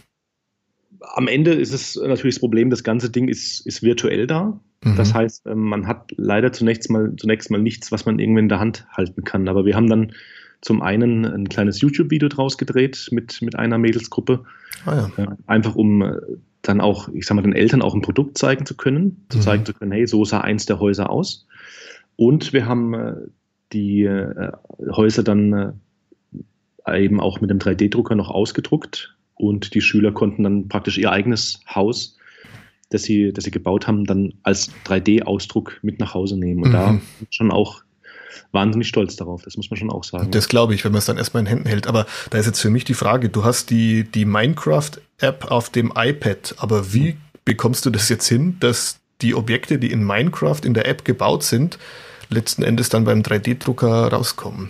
am 1.13 1.27
Ende 1.27 1.53
ist 1.53 1.73
es 1.73 1.95
natürlich 1.95 2.35
das 2.35 2.39
Problem, 2.39 2.69
das 2.69 2.83
ganze 2.83 3.09
Ding 3.09 3.27
ist, 3.27 3.65
ist 3.65 3.81
virtuell 3.81 4.27
da. 4.27 4.59
Mhm. 4.83 4.95
Das 4.95 5.13
heißt, 5.13 5.47
ähm, 5.47 5.61
man 5.61 5.87
hat 5.87 6.11
leider 6.15 6.51
zunächst 6.51 6.89
mal, 6.89 7.15
zunächst 7.17 7.49
mal 7.51 7.61
nichts, 7.61 7.91
was 7.91 8.05
man 8.05 8.19
irgendwie 8.19 8.41
in 8.41 8.49
der 8.49 8.59
Hand 8.59 8.87
halten 8.91 9.23
kann. 9.23 9.47
Aber 9.47 9.65
wir 9.65 9.75
haben 9.75 9.89
dann 9.89 10.13
zum 10.61 10.81
einen 10.81 11.25
ein 11.25 11.49
kleines 11.49 11.81
YouTube-Video 11.81 12.29
draus 12.29 12.57
gedreht 12.57 13.09
mit, 13.11 13.41
mit 13.41 13.57
einer 13.57 13.77
Mädelsgruppe. 13.77 14.43
Ah, 14.85 15.09
ja. 15.17 15.23
Äh, 15.23 15.27
einfach 15.47 15.75
um 15.75 16.01
äh, 16.03 16.15
dann 16.61 16.81
auch, 16.81 17.09
ich 17.09 17.25
sag 17.25 17.35
mal, 17.35 17.41
den 17.41 17.53
Eltern 17.53 17.81
auch 17.81 17.95
ein 17.95 18.01
Produkt 18.01 18.37
zeigen 18.37 18.65
zu 18.65 18.75
können, 18.75 19.25
zu 19.29 19.39
mhm. 19.39 19.41
zeigen 19.41 19.65
zu 19.65 19.73
können, 19.73 19.91
hey, 19.91 20.05
so 20.05 20.23
sah 20.23 20.41
eins 20.41 20.67
der 20.67 20.79
Häuser 20.79 21.09
aus. 21.09 21.47
Und 22.15 22.53
wir 22.53 22.67
haben 22.67 22.93
äh, 22.93 23.15
die 23.73 24.05
Häuser 24.91 25.23
dann 25.23 25.79
eben 26.85 27.21
auch 27.21 27.39
mit 27.39 27.49
dem 27.49 27.57
3D-Drucker 27.57 28.15
noch 28.15 28.29
ausgedruckt 28.29 29.15
und 29.41 29.73
die 29.73 29.81
Schüler 29.81 30.11
konnten 30.11 30.43
dann 30.43 30.67
praktisch 30.67 30.97
ihr 30.97 31.11
eigenes 31.11 31.59
Haus, 31.67 32.17
das 32.89 33.03
sie, 33.03 33.33
das 33.33 33.43
sie 33.43 33.51
gebaut 33.51 33.87
haben, 33.87 34.05
dann 34.05 34.33
als 34.43 34.71
3D-Ausdruck 34.85 35.79
mit 35.81 35.99
nach 35.99 36.13
Hause 36.13 36.37
nehmen. 36.37 36.63
Und 36.63 36.69
mhm. 36.69 36.73
da 36.73 37.01
schon 37.29 37.51
auch 37.51 37.81
wahnsinnig 38.51 38.87
stolz 38.87 39.15
darauf, 39.15 39.41
das 39.43 39.57
muss 39.57 39.69
man 39.69 39.77
schon 39.77 39.89
auch 39.89 40.03
sagen. 40.03 40.29
Das 40.31 40.47
glaube 40.47 40.75
ich, 40.75 40.83
wenn 40.83 40.91
man 40.91 40.99
es 40.99 41.05
dann 41.05 41.17
erstmal 41.17 41.41
in 41.41 41.47
Händen 41.47 41.67
hält. 41.67 41.87
Aber 41.87 42.05
da 42.29 42.37
ist 42.37 42.45
jetzt 42.45 42.59
für 42.59 42.69
mich 42.69 42.83
die 42.83 42.93
Frage, 42.93 43.29
du 43.29 43.43
hast 43.43 43.69
die, 43.69 44.03
die 44.03 44.25
Minecraft-App 44.25 45.49
auf 45.49 45.69
dem 45.69 45.91
iPad, 45.95 46.55
aber 46.57 46.93
wie 46.93 47.17
bekommst 47.45 47.85
du 47.85 47.89
das 47.89 48.09
jetzt 48.09 48.27
hin, 48.27 48.57
dass 48.59 48.99
die 49.21 49.33
Objekte, 49.33 49.79
die 49.79 49.91
in 49.91 50.05
Minecraft 50.05 50.59
in 50.63 50.73
der 50.73 50.87
App 50.87 51.05
gebaut 51.05 51.43
sind, 51.43 51.79
letzten 52.29 52.63
Endes 52.63 52.89
dann 52.89 53.05
beim 53.05 53.21
3D-Drucker 53.21 54.09
rauskommen? 54.09 54.69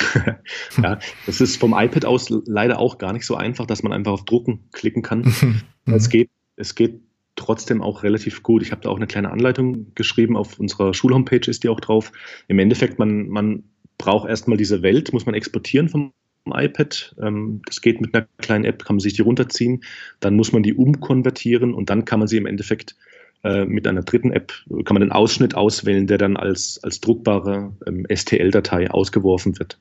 ja, 0.82 0.98
das 1.26 1.40
ist 1.40 1.56
vom 1.56 1.74
iPad 1.76 2.04
aus 2.04 2.28
leider 2.30 2.78
auch 2.78 2.98
gar 2.98 3.12
nicht 3.12 3.26
so 3.26 3.36
einfach, 3.36 3.66
dass 3.66 3.82
man 3.82 3.92
einfach 3.92 4.12
auf 4.12 4.24
Drucken 4.24 4.68
klicken 4.72 5.02
kann. 5.02 5.32
es 5.86 6.08
geht, 6.08 6.30
es 6.56 6.74
geht 6.74 7.00
trotzdem 7.36 7.82
auch 7.82 8.02
relativ 8.02 8.42
gut. 8.42 8.62
Ich 8.62 8.72
habe 8.72 8.82
da 8.82 8.90
auch 8.90 8.96
eine 8.96 9.06
kleine 9.06 9.30
Anleitung 9.30 9.94
geschrieben, 9.94 10.36
auf 10.36 10.58
unserer 10.58 10.94
Schulhomepage 10.94 11.50
ist 11.50 11.64
die 11.64 11.68
auch 11.68 11.80
drauf. 11.80 12.12
Im 12.48 12.58
Endeffekt, 12.58 12.98
man, 12.98 13.28
man 13.28 13.64
braucht 13.98 14.28
erstmal 14.28 14.56
diese 14.56 14.82
Welt, 14.82 15.12
muss 15.12 15.26
man 15.26 15.34
exportieren 15.34 15.88
vom 15.88 16.12
iPad. 16.46 17.14
Ähm, 17.20 17.62
das 17.66 17.80
geht 17.80 18.00
mit 18.00 18.14
einer 18.14 18.26
kleinen 18.38 18.64
App, 18.64 18.84
kann 18.84 18.96
man 18.96 19.00
sich 19.00 19.14
die 19.14 19.22
runterziehen. 19.22 19.84
Dann 20.20 20.36
muss 20.36 20.52
man 20.52 20.62
die 20.62 20.74
umkonvertieren 20.74 21.74
und 21.74 21.90
dann 21.90 22.04
kann 22.04 22.18
man 22.18 22.28
sie 22.28 22.36
im 22.36 22.46
Endeffekt 22.46 22.96
äh, 23.42 23.64
mit 23.64 23.86
einer 23.86 24.02
dritten 24.02 24.32
App 24.32 24.52
kann 24.84 24.92
man 24.94 25.00
den 25.00 25.12
Ausschnitt 25.12 25.54
auswählen, 25.54 26.06
der 26.06 26.18
dann 26.18 26.36
als, 26.36 26.78
als 26.82 27.00
druckbare 27.00 27.72
ähm, 27.86 28.04
STL-Datei 28.12 28.90
ausgeworfen 28.90 29.58
wird. 29.58 29.78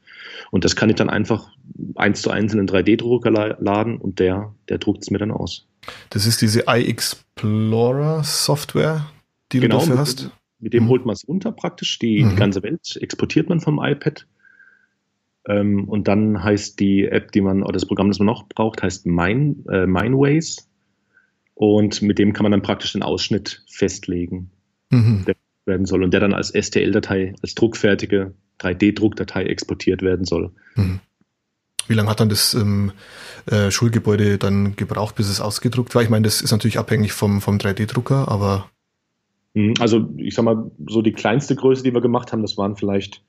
Und 0.52 0.63
das 0.63 0.78
kann 0.78 0.89
ich 0.89 0.95
dann 0.95 1.10
einfach 1.10 1.50
eins 1.95 2.22
zu 2.22 2.32
eins 2.32 2.54
in 2.54 2.60
einen 2.60 2.69
3D-Drucker 2.69 3.32
laden 3.32 3.98
und 3.98 4.19
der, 4.19 4.54
der 4.69 4.78
druckt 4.78 5.04
es 5.04 5.12
mir 5.12 5.17
dann 5.17 5.32
aus. 5.32 5.67
Das 6.10 6.26
ist 6.26 6.41
diese 6.41 6.63
iExplorer-Software, 6.67 9.08
die 9.52 9.60
genau, 9.60 9.80
du 9.80 9.82
dafür 9.82 9.98
hast? 10.00 10.24
Mit, 10.24 10.32
mit 10.60 10.74
dem 10.74 10.86
mhm. 10.86 10.89
holt 10.89 11.06
man 11.06 11.13
es 11.13 11.28
runter 11.28 11.52
praktisch, 11.52 12.00
die, 12.00 12.24
mhm. 12.24 12.30
die, 12.30 12.36
ganze 12.36 12.63
Welt 12.63 12.98
exportiert 13.02 13.50
man 13.50 13.60
vom 13.60 13.84
iPad. 13.84 14.26
Ähm, 15.48 15.89
und 15.89 16.08
dann 16.08 16.41
heißt 16.43 16.80
die 16.80 17.06
App, 17.06 17.34
die 17.34 17.41
man, 17.41 17.62
oder 17.63 17.74
das 17.74 17.86
Programm, 17.86 18.08
das 18.10 18.19
man 18.19 18.28
noch 18.28 18.48
braucht, 18.48 18.82
heißt 18.84 19.06
Mine, 19.06 19.56
äh, 19.69 19.86
Mineways. 19.86 20.68
Und 21.60 22.02
mit 22.02 22.19
dem 22.19 22.32
kann 22.32 22.43
man 22.43 22.54
dann 22.54 22.62
praktisch 22.62 22.93
den 22.93 23.04
Ausschnitt 23.04 23.65
festlegen, 23.67 24.50
mhm. 24.91 25.26
der 25.28 25.36
werden 25.65 25.86
soll 25.86 26.04
und 26.04 26.12
der 26.12 26.22
dann 26.22 26.34
als 26.34 26.54
STL-Datei, 26.56 27.36
als 27.41 27.54
druckfertige 27.54 28.34
3D-Druckdatei 28.62 29.43
exportiert 29.43 30.02
werden 30.02 30.24
soll. 30.24 30.54
Mhm. 30.76 31.02
Wie 31.89 31.95
lange 31.95 32.10
hat 32.10 32.22
dann 32.22 32.30
das 32.30 32.54
ähm, 32.54 32.93
äh, 33.45 33.72
Schulgebäude 33.72 34.38
dann 34.38 34.78
gebraucht, 34.78 35.15
bis 35.15 35.28
es 35.28 35.41
ausgedruckt 35.41 35.93
war? 35.95 36.02
Ich 36.02 36.10
meine, 36.10 36.24
das 36.24 36.41
ist 36.41 36.52
natürlich 36.54 36.80
abhängig 36.80 37.12
vom, 37.12 37.41
vom 37.41 37.58
3D-Drucker, 37.58 38.30
aber. 38.30 38.69
Mhm, 39.54 39.74
also, 39.82 40.08
ich 40.15 40.36
sag 40.36 40.45
mal, 40.45 40.72
so 40.88 41.02
die 41.02 41.12
kleinste 41.12 41.58
Größe, 41.58 41.84
die 41.84 41.93
wir 41.93 42.00
gemacht 42.00 42.32
haben, 42.32 42.41
das 42.41 42.56
waren 42.56 42.78
vielleicht 42.78 43.22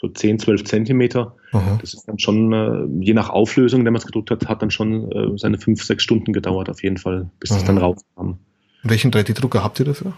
so 0.00 0.08
10, 0.08 0.38
12 0.38 0.64
Zentimeter. 0.64 1.36
Aha. 1.52 1.78
Das 1.80 1.94
ist 1.94 2.06
dann 2.06 2.18
schon, 2.18 2.52
äh, 2.52 3.04
je 3.04 3.12
nach 3.12 3.28
Auflösung, 3.28 3.84
wenn 3.84 3.92
man 3.92 4.00
es 4.00 4.06
gedruckt 4.06 4.30
hat, 4.30 4.48
hat 4.48 4.62
dann 4.62 4.70
schon 4.70 5.12
äh, 5.12 5.36
seine 5.36 5.58
5, 5.58 5.82
6 5.82 6.02
Stunden 6.02 6.32
gedauert, 6.32 6.70
auf 6.70 6.82
jeden 6.82 6.96
Fall, 6.96 7.30
bis 7.38 7.50
es 7.50 7.64
dann 7.64 7.78
rauskam. 7.78 8.38
Welchen 8.82 9.10
3D-Drucker 9.10 9.62
habt 9.62 9.78
ihr 9.78 9.86
dafür? 9.86 10.14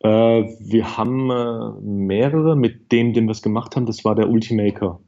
Äh, 0.00 0.08
wir 0.08 0.96
haben 0.96 1.30
äh, 1.30 1.80
mehrere. 1.82 2.54
Mit 2.54 2.92
dem, 2.92 3.12
den 3.12 3.26
wir 3.26 3.32
es 3.32 3.42
gemacht 3.42 3.74
haben, 3.74 3.86
das 3.86 4.04
war 4.04 4.14
der 4.14 4.28
Ultimaker. 4.28 5.00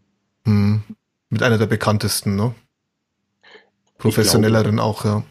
Hm. 0.45 0.83
Mit 1.31 1.43
einer 1.43 1.59
der 1.59 1.67
bekanntesten, 1.67 2.35
ne? 2.35 2.55
Professionelleren 3.99 4.81
auch, 4.81 5.05
ja. 5.05 5.23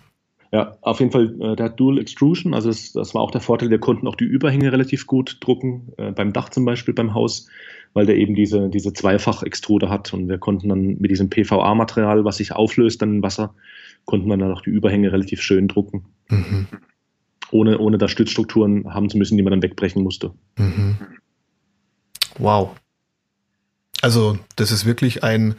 Ja, 0.53 0.77
auf 0.81 0.99
jeden 0.99 1.11
Fall, 1.11 1.35
äh, 1.41 1.55
der 1.55 1.65
hat 1.65 1.79
Dual 1.79 1.97
Extrusion, 1.99 2.53
also 2.53 2.69
das, 2.69 2.93
das, 2.93 3.13
war 3.13 3.21
auch 3.21 3.31
der 3.31 3.41
Vorteil, 3.41 3.69
wir 3.69 3.79
konnten 3.79 4.07
auch 4.07 4.15
die 4.15 4.23
Überhänge 4.23 4.71
relativ 4.71 5.05
gut 5.05 5.37
drucken, 5.41 5.91
äh, 5.97 6.11
beim 6.11 6.31
Dach 6.31 6.49
zum 6.49 6.63
Beispiel, 6.63 6.93
beim 6.93 7.13
Haus, 7.13 7.49
weil 7.93 8.05
der 8.05 8.17
eben 8.17 8.35
diese, 8.35 8.69
diese 8.69 8.93
Zweifach-Extruder 8.93 9.89
hat 9.89 10.13
und 10.13 10.29
wir 10.29 10.37
konnten 10.37 10.69
dann 10.69 10.97
mit 10.99 11.11
diesem 11.11 11.29
PVA-Material, 11.29 12.25
was 12.25 12.37
sich 12.37 12.51
auflöst 12.53 13.01
dann 13.01 13.17
im 13.17 13.23
Wasser, 13.23 13.53
konnten 14.05 14.27
wir 14.27 14.37
dann 14.37 14.51
auch 14.51 14.61
die 14.61 14.69
Überhänge 14.69 15.11
relativ 15.11 15.41
schön 15.41 15.67
drucken. 15.67 16.05
Mhm. 16.29 16.67
Ohne, 17.51 17.77
ohne 17.79 17.97
da 17.97 18.07
Stützstrukturen 18.07 18.93
haben 18.93 19.09
zu 19.09 19.17
müssen, 19.17 19.37
die 19.37 19.43
man 19.43 19.51
dann 19.51 19.63
wegbrechen 19.63 20.03
musste. 20.03 20.31
Mhm. 20.57 20.97
Wow. 22.37 22.75
Also, 24.01 24.37
das 24.55 24.71
ist 24.71 24.85
wirklich 24.85 25.23
ein 25.23 25.55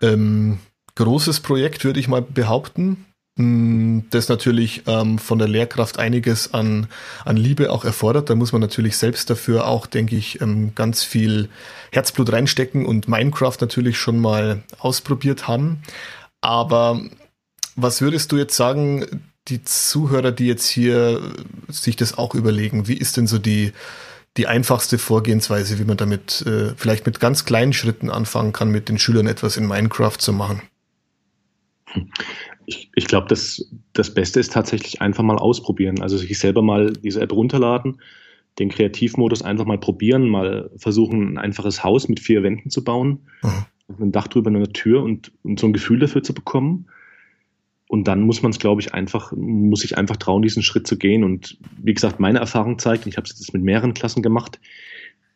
ähm, 0.00 0.58
großes 0.96 1.40
Projekt, 1.40 1.84
würde 1.84 2.00
ich 2.00 2.08
mal 2.08 2.22
behaupten. 2.22 3.04
Mm, 3.36 4.00
das 4.10 4.28
natürlich 4.28 4.82
ähm, 4.86 5.18
von 5.18 5.38
der 5.38 5.48
Lehrkraft 5.48 5.98
einiges 5.98 6.54
an, 6.54 6.86
an 7.24 7.36
Liebe 7.36 7.72
auch 7.72 7.84
erfordert. 7.84 8.30
Da 8.30 8.36
muss 8.36 8.52
man 8.52 8.60
natürlich 8.60 8.96
selbst 8.96 9.28
dafür 9.28 9.66
auch, 9.66 9.86
denke 9.86 10.14
ich, 10.14 10.40
ähm, 10.40 10.74
ganz 10.74 11.02
viel 11.02 11.48
Herzblut 11.90 12.32
reinstecken 12.32 12.86
und 12.86 13.08
Minecraft 13.08 13.56
natürlich 13.60 13.98
schon 13.98 14.20
mal 14.20 14.62
ausprobiert 14.78 15.48
haben. 15.48 15.82
Aber 16.40 17.00
was 17.74 18.00
würdest 18.00 18.30
du 18.30 18.36
jetzt 18.36 18.56
sagen, 18.56 19.22
die 19.48 19.64
Zuhörer, 19.64 20.30
die 20.30 20.46
jetzt 20.46 20.68
hier 20.68 21.20
sich 21.68 21.96
das 21.96 22.16
auch 22.16 22.34
überlegen, 22.34 22.86
wie 22.86 22.96
ist 22.96 23.16
denn 23.16 23.26
so 23.26 23.38
die, 23.38 23.72
die 24.36 24.46
einfachste 24.46 24.96
Vorgehensweise, 24.96 25.78
wie 25.80 25.84
man 25.84 25.96
damit 25.96 26.42
äh, 26.42 26.72
vielleicht 26.76 27.04
mit 27.04 27.18
ganz 27.18 27.44
kleinen 27.44 27.72
Schritten 27.72 28.10
anfangen 28.10 28.52
kann, 28.52 28.70
mit 28.70 28.88
den 28.88 28.98
Schülern 28.98 29.26
etwas 29.26 29.56
in 29.56 29.66
Minecraft 29.66 30.18
zu 30.18 30.32
machen? 30.32 30.62
Ich, 32.66 32.90
ich 32.94 33.06
glaube, 33.06 33.26
das, 33.28 33.70
das 33.92 34.12
Beste 34.12 34.40
ist 34.40 34.52
tatsächlich 34.52 35.00
einfach 35.00 35.22
mal 35.22 35.38
ausprobieren. 35.38 36.00
Also 36.00 36.16
sich 36.16 36.38
selber 36.38 36.62
mal 36.62 36.92
diese 36.92 37.20
App 37.20 37.32
runterladen, 37.32 38.00
den 38.58 38.70
Kreativmodus 38.70 39.42
einfach 39.42 39.64
mal 39.64 39.78
probieren, 39.78 40.28
mal 40.28 40.70
versuchen, 40.76 41.32
ein 41.32 41.38
einfaches 41.38 41.82
Haus 41.84 42.08
mit 42.08 42.20
vier 42.20 42.42
Wänden 42.42 42.70
zu 42.70 42.84
bauen, 42.84 43.20
mhm. 43.42 44.04
ein 44.04 44.12
Dach 44.12 44.28
drüber, 44.28 44.50
eine 44.50 44.72
Tür 44.72 45.02
und, 45.02 45.32
und 45.42 45.58
so 45.58 45.66
ein 45.66 45.72
Gefühl 45.72 45.98
dafür 45.98 46.22
zu 46.22 46.34
bekommen. 46.34 46.86
Und 47.88 48.08
dann 48.08 48.22
muss 48.22 48.42
man 48.42 48.50
es, 48.50 48.58
glaube 48.58 48.80
ich, 48.80 48.94
einfach, 48.94 49.32
muss 49.36 49.80
sich 49.80 49.96
einfach 49.98 50.16
trauen, 50.16 50.42
diesen 50.42 50.62
Schritt 50.62 50.86
zu 50.86 50.96
gehen. 50.96 51.22
Und 51.22 51.58
wie 51.76 51.94
gesagt, 51.94 52.18
meine 52.18 52.38
Erfahrung 52.38 52.78
zeigt, 52.78 53.06
ich 53.06 53.16
habe 53.16 53.26
es 53.26 53.38
jetzt 53.38 53.52
mit 53.52 53.62
mehreren 53.62 53.94
Klassen 53.94 54.22
gemacht, 54.22 54.58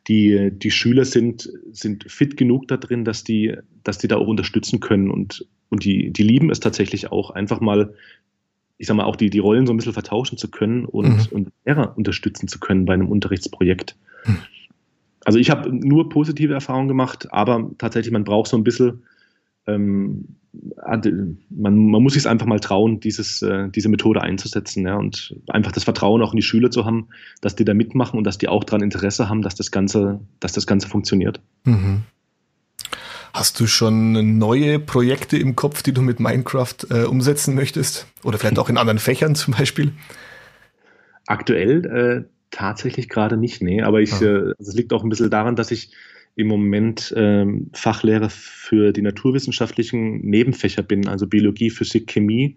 die, 0.08 0.50
die 0.50 0.70
Schüler 0.70 1.04
sind, 1.04 1.50
sind 1.72 2.10
fit 2.10 2.36
genug 2.36 2.66
da 2.68 2.76
drin, 2.76 3.04
dass 3.04 3.24
die, 3.24 3.56
dass 3.84 3.98
die 3.98 4.08
da 4.08 4.16
auch 4.16 4.26
unterstützen 4.26 4.80
können. 4.80 5.10
Und, 5.10 5.46
und 5.68 5.84
die, 5.84 6.10
die 6.10 6.22
lieben 6.22 6.50
es 6.50 6.60
tatsächlich 6.60 7.12
auch, 7.12 7.30
einfach 7.30 7.60
mal, 7.60 7.94
ich 8.78 8.86
sag 8.86 8.96
mal, 8.96 9.04
auch 9.04 9.16
die, 9.16 9.28
die 9.28 9.38
Rollen 9.38 9.66
so 9.66 9.72
ein 9.72 9.76
bisschen 9.76 9.92
vertauschen 9.92 10.38
zu 10.38 10.50
können 10.50 10.86
und, 10.86 11.30
mhm. 11.30 11.36
und 11.36 11.52
Lehrer 11.66 11.96
unterstützen 11.96 12.48
zu 12.48 12.58
können 12.58 12.86
bei 12.86 12.94
einem 12.94 13.08
Unterrichtsprojekt. 13.08 13.96
Mhm. 14.24 14.38
Also 15.24 15.38
ich 15.38 15.50
habe 15.50 15.70
nur 15.70 16.08
positive 16.08 16.54
Erfahrungen 16.54 16.88
gemacht, 16.88 17.30
aber 17.30 17.70
tatsächlich, 17.76 18.12
man 18.12 18.24
braucht 18.24 18.48
so 18.48 18.56
ein 18.56 18.64
bisschen 18.64 19.02
ähm, 19.68 20.36
man, 21.50 21.90
man 21.90 22.02
muss 22.02 22.14
sich 22.14 22.26
einfach 22.26 22.46
mal 22.46 22.60
trauen, 22.60 23.00
dieses, 23.00 23.42
äh, 23.42 23.68
diese 23.68 23.88
Methode 23.88 24.22
einzusetzen 24.22 24.86
ja, 24.86 24.96
und 24.96 25.36
einfach 25.48 25.72
das 25.72 25.84
Vertrauen 25.84 26.22
auch 26.22 26.32
in 26.32 26.36
die 26.36 26.42
Schüler 26.42 26.70
zu 26.70 26.84
haben, 26.84 27.08
dass 27.40 27.54
die 27.54 27.64
da 27.64 27.74
mitmachen 27.74 28.18
und 28.18 28.24
dass 28.24 28.38
die 28.38 28.48
auch 28.48 28.64
daran 28.64 28.82
Interesse 28.82 29.28
haben, 29.28 29.42
dass 29.42 29.54
das 29.54 29.70
Ganze, 29.70 30.20
dass 30.40 30.52
das 30.52 30.66
Ganze 30.66 30.88
funktioniert. 30.88 31.40
Mhm. 31.64 32.02
Hast 33.32 33.60
du 33.60 33.66
schon 33.66 34.38
neue 34.38 34.78
Projekte 34.78 35.36
im 35.36 35.54
Kopf, 35.54 35.82
die 35.82 35.92
du 35.92 36.02
mit 36.02 36.18
Minecraft 36.18 36.74
äh, 36.90 37.04
umsetzen 37.04 37.54
möchtest? 37.54 38.06
Oder 38.24 38.38
vielleicht 38.38 38.58
auch 38.58 38.68
in 38.68 38.78
anderen 38.78 38.98
Fächern 38.98 39.34
zum 39.34 39.54
Beispiel? 39.54 39.92
Aktuell 41.26 41.84
äh, 41.84 42.24
tatsächlich 42.50 43.08
gerade 43.08 43.36
nicht, 43.36 43.62
nee. 43.62 43.82
Aber 43.82 44.00
ich, 44.00 44.14
ah. 44.14 44.24
äh, 44.24 44.54
es 44.58 44.74
liegt 44.74 44.92
auch 44.92 45.04
ein 45.04 45.10
bisschen 45.10 45.30
daran, 45.30 45.56
dass 45.56 45.70
ich 45.70 45.92
im 46.38 46.46
Moment 46.46 47.12
ähm, 47.16 47.68
Fachlehrer 47.72 48.30
für 48.30 48.92
die 48.92 49.02
naturwissenschaftlichen 49.02 50.20
Nebenfächer 50.20 50.84
bin, 50.84 51.08
also 51.08 51.26
Biologie, 51.26 51.68
Physik, 51.68 52.06
Chemie. 52.06 52.56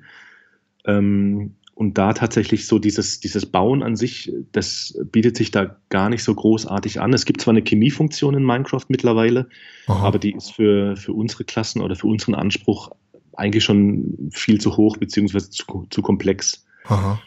Ähm, 0.86 1.56
und 1.74 1.98
da 1.98 2.13
tatsächlich 2.13 2.67
so 2.67 2.78
dieses, 2.78 3.22
dieses 3.22 3.48
Bauen 3.48 3.82
an 3.82 3.96
sich, 3.96 4.32
das 4.52 4.96
bietet 5.12 5.36
sich 5.36 5.50
da 5.50 5.78
gar 5.89 6.10
nicht 6.10 6.24
so 6.24 6.36
großartig 6.36 7.02
an. 7.02 7.12
Es 7.12 7.26
gibt 7.26 7.41
zwar 7.41 7.56
eine 7.56 7.63
Chemiefunktion 7.63 8.36
in 8.36 8.46
Minecraft 8.46 8.86
mittlerweile, 8.88 9.50
Aha. 9.88 10.06
aber 10.06 10.20
die 10.20 10.34
ist 10.36 10.52
für, 10.52 10.96
für 10.96 11.13
unsere 11.13 11.44
Klassen 11.44 11.82
oder 11.82 11.96
für 11.96 12.06
unseren 12.06 12.36
Anspruch 12.36 12.91
eigentlich 13.34 13.63
schon 13.63 14.30
viel 14.32 14.62
zu 14.62 14.78
hoch 14.78 14.98
beziehungsweise 14.98 15.50
zu, 15.50 15.88
zu 15.89 16.04
komplex. 16.04 16.67
Aha. 16.86 17.20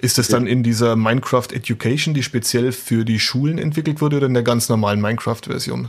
Ist 0.00 0.18
das 0.18 0.28
dann 0.28 0.46
in 0.46 0.62
dieser 0.62 0.96
Minecraft 0.96 1.48
Education, 1.52 2.14
die 2.14 2.22
speziell 2.22 2.72
für 2.72 3.04
die 3.04 3.20
Schulen 3.20 3.58
entwickelt 3.58 4.00
wurde, 4.00 4.16
oder 4.16 4.26
in 4.26 4.34
der 4.34 4.42
ganz 4.42 4.68
normalen 4.68 5.00
Minecraft-Version? 5.00 5.88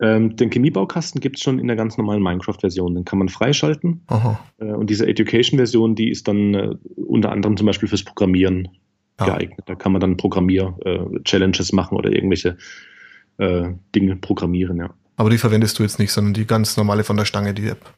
Ähm, 0.00 0.36
den 0.36 0.50
Chemiebaukasten 0.50 1.20
gibt 1.20 1.36
es 1.36 1.42
schon 1.42 1.58
in 1.58 1.66
der 1.66 1.76
ganz 1.76 1.98
normalen 1.98 2.22
Minecraft-Version. 2.22 2.94
Den 2.94 3.04
kann 3.04 3.18
man 3.18 3.28
freischalten. 3.28 4.02
Äh, 4.58 4.66
und 4.66 4.90
diese 4.90 5.06
Education-Version, 5.06 5.94
die 5.94 6.10
ist 6.10 6.28
dann 6.28 6.54
äh, 6.54 6.74
unter 6.96 7.32
anderem 7.32 7.56
zum 7.56 7.66
Beispiel 7.66 7.88
fürs 7.88 8.04
Programmieren 8.04 8.68
ja. 9.18 9.26
geeignet. 9.26 9.60
Da 9.66 9.74
kann 9.74 9.92
man 9.92 10.00
dann 10.00 10.16
Programmier-Challenges 10.16 11.70
äh, 11.70 11.76
machen 11.76 11.96
oder 11.96 12.12
irgendwelche 12.12 12.56
äh, 13.38 13.72
Dinge 13.94 14.16
programmieren, 14.16 14.78
ja. 14.78 14.94
Aber 15.16 15.30
die 15.30 15.38
verwendest 15.38 15.78
du 15.78 15.82
jetzt 15.82 15.98
nicht, 15.98 16.12
sondern 16.12 16.32
die 16.32 16.46
ganz 16.46 16.76
normale 16.76 17.02
von 17.02 17.16
der 17.16 17.24
Stange, 17.24 17.52
die 17.52 17.66
App. 17.66 17.92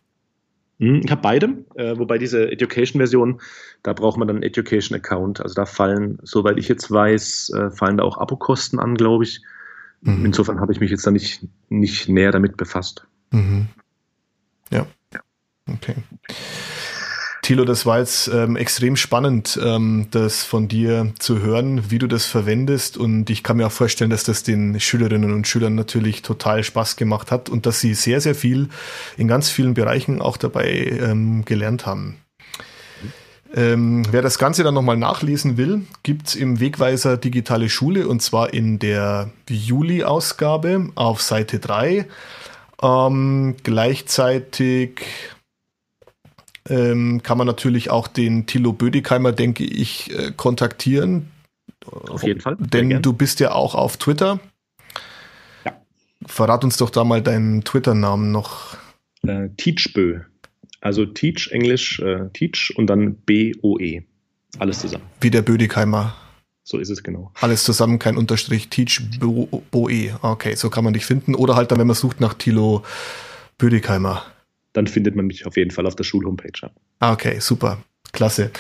Hm, 0.81 1.03
ich 1.05 1.11
habe 1.11 1.21
beide, 1.21 1.65
äh, 1.75 1.97
wobei 1.99 2.17
diese 2.19 2.51
Education-Version, 2.51 3.41
da 3.83 3.93
braucht 3.93 4.17
man 4.17 4.27
dann 4.27 4.39
einen 4.39 4.43
Education-Account. 4.43 5.41
Also 5.41 5.55
da 5.55 5.67
fallen, 5.67 6.19
soweit 6.23 6.59
ich 6.59 6.69
jetzt 6.69 6.91
weiß, 6.91 7.51
äh, 7.51 7.71
fallen 7.71 7.99
da 7.99 8.05
auch 8.05 8.17
Abokosten 8.17 8.81
an, 8.81 8.95
glaube 8.95 9.25
ich. 9.25 9.43
Mhm. 10.01 10.25
Insofern 10.25 10.59
habe 10.59 10.73
ich 10.73 10.81
mich 10.81 10.91
jetzt 10.91 11.07
da 11.07 11.11
nicht, 11.11 11.47
nicht 11.69 12.09
näher 12.09 12.33
damit 12.33 12.57
befasst. 12.57 13.07
Mhm. 13.31 13.69
Ja. 14.71 14.87
Okay. 15.67 15.95
Thilo, 17.43 17.65
das 17.65 17.87
war 17.87 18.01
jetzt 18.01 18.29
ähm, 18.29 18.57
extrem 18.57 18.97
spannend, 18.97 19.59
ähm, 19.63 20.09
das 20.11 20.45
von 20.45 20.69
dir 20.69 21.13
zu 21.19 21.41
hören, 21.41 21.91
wie 21.91 21.99
du 21.99 22.07
das 22.07 22.27
verwendest. 22.27 22.99
Und 22.99 23.31
ich 23.31 23.43
kann 23.43 23.57
mir 23.57 23.67
auch 23.67 23.73
vorstellen, 23.73 24.11
dass 24.11 24.25
das 24.25 24.43
den 24.43 24.79
Schülerinnen 24.79 25.33
und 25.33 25.49
Schülern 25.49 25.75
natürlich 25.75 26.21
total 26.21 26.63
Spaß 26.63 26.97
gemacht 26.97 27.31
hat 27.31 27.49
und 27.49 27.65
dass 27.65 27.81
sie 27.81 27.95
sehr, 27.95 28.21
sehr 28.21 28.35
viel 28.35 28.69
in 29.17 29.27
ganz 29.27 29.49
vielen 29.49 29.75
Bereichen 29.75 30.21
auch 30.21 30.37
dabei 30.37 30.99
ähm, 31.01 31.45
gelernt 31.47 31.87
haben. 31.87 32.19
Ähm, 33.53 34.05
wer 34.11 34.23
das 34.23 34.39
Ganze 34.39 34.63
dann 34.63 34.75
nochmal 34.75 34.97
nachlesen 34.97 35.57
will, 35.57 35.83
gibt's 36.03 36.37
im 36.37 36.61
Wegweiser 36.61 37.17
Digitale 37.17 37.69
Schule 37.69 38.07
und 38.07 38.23
zwar 38.23 38.55
in 38.55 38.79
der 38.79 39.31
Juli-Ausgabe 39.49 40.91
auf 40.95 41.21
Seite 41.21 41.59
3. 41.59 42.07
Ähm, 42.83 43.57
gleichzeitig 43.63 45.01
ähm, 46.71 47.23
kann 47.23 47.37
man 47.37 47.47
natürlich 47.47 47.91
auch 47.91 48.09
den 48.09 48.47
Thilo 48.47 48.73
Bödigheimer, 48.73 49.33
denke 49.33 49.65
ich, 49.65 50.17
äh, 50.17 50.33
kontaktieren. 50.35 51.31
Auf 51.87 52.23
jeden 52.23 52.41
Fall. 52.41 52.57
Denn 52.59 53.03
du 53.03 53.13
bist 53.13 53.41
ja 53.41 53.53
auch 53.53 53.75
auf 53.75 53.97
Twitter. 53.97 54.39
Ja. 55.65 55.81
Verrat 56.27 56.65
uns 56.65 56.77
doch 56.77 56.91
da 56.91 57.05
mal 57.05 57.23
deinen 57.23 57.65
Twitter-Namen 57.65 58.31
noch. 58.31 58.77
Äh, 59.23 59.49
Teachbö. 59.57 60.21
Also 60.81 61.05
Teach, 61.05 61.51
Englisch, 61.51 62.01
äh, 62.01 62.31
Teach 62.33 62.73
und 62.77 62.87
dann 62.87 63.17
B-O-E. 63.17 64.03
Alles 64.59 64.81
zusammen. 64.81 65.05
Wie 65.21 65.31
der 65.31 65.43
Bödigheimer. 65.43 66.15
So 66.63 66.79
ist 66.79 66.91
es 66.91 67.03
genau. 67.03 67.33
Alles 67.41 67.65
zusammen, 67.65 67.99
kein 67.99 68.17
Unterstrich, 68.17 68.69
Teach 68.69 69.01
Boe. 69.19 70.19
Okay, 70.23 70.55
so 70.55 70.71
kann 70.71 70.85
man 70.85 70.95
dich 70.95 71.05
finden. 71.05 71.35
Oder 71.35 71.57
halt 71.57 71.71
dann, 71.73 71.79
wenn 71.79 71.87
man 71.87 71.97
sucht 71.97 72.21
nach 72.21 72.35
Thilo 72.35 72.85
Bödigheimer 73.59 74.25
dann 74.73 74.87
findet 74.87 75.17
man 75.17 75.27
mich 75.27 75.47
auf 75.47 75.57
jeden 75.57 75.71
Fall 75.71 75.87
auf 75.87 75.97
der 75.97 76.05
Schulhomepage. 76.05 76.71
Ah, 77.01 77.13
okay, 77.13 77.41
super. 77.41 77.83
Klasse. 78.13 78.51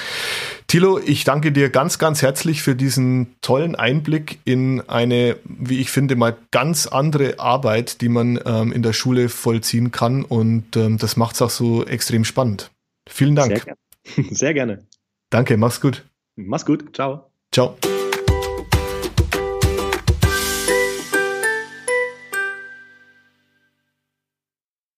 Tilo, 0.68 1.00
ich 1.04 1.24
danke 1.24 1.50
dir 1.50 1.70
ganz, 1.70 1.98
ganz 1.98 2.22
herzlich 2.22 2.62
für 2.62 2.76
diesen 2.76 3.34
tollen 3.40 3.74
Einblick 3.74 4.38
in 4.44 4.80
eine, 4.88 5.36
wie 5.44 5.80
ich 5.80 5.90
finde, 5.90 6.14
mal 6.14 6.36
ganz 6.52 6.86
andere 6.86 7.40
Arbeit, 7.40 8.00
die 8.00 8.08
man 8.08 8.38
ähm, 8.44 8.72
in 8.72 8.82
der 8.82 8.92
Schule 8.92 9.28
vollziehen 9.28 9.90
kann. 9.90 10.24
Und 10.24 10.76
ähm, 10.76 10.98
das 10.98 11.16
macht 11.16 11.34
es 11.34 11.42
auch 11.42 11.50
so 11.50 11.84
extrem 11.84 12.24
spannend. 12.24 12.70
Vielen 13.08 13.34
Dank. 13.34 13.64
Sehr, 13.64 14.24
ger 14.24 14.24
Sehr 14.34 14.54
gerne. 14.54 14.86
Danke, 15.30 15.56
mach's 15.56 15.80
gut. 15.80 16.04
Mach's 16.36 16.64
gut. 16.64 16.94
Ciao. 16.94 17.30
Ciao. 17.52 17.76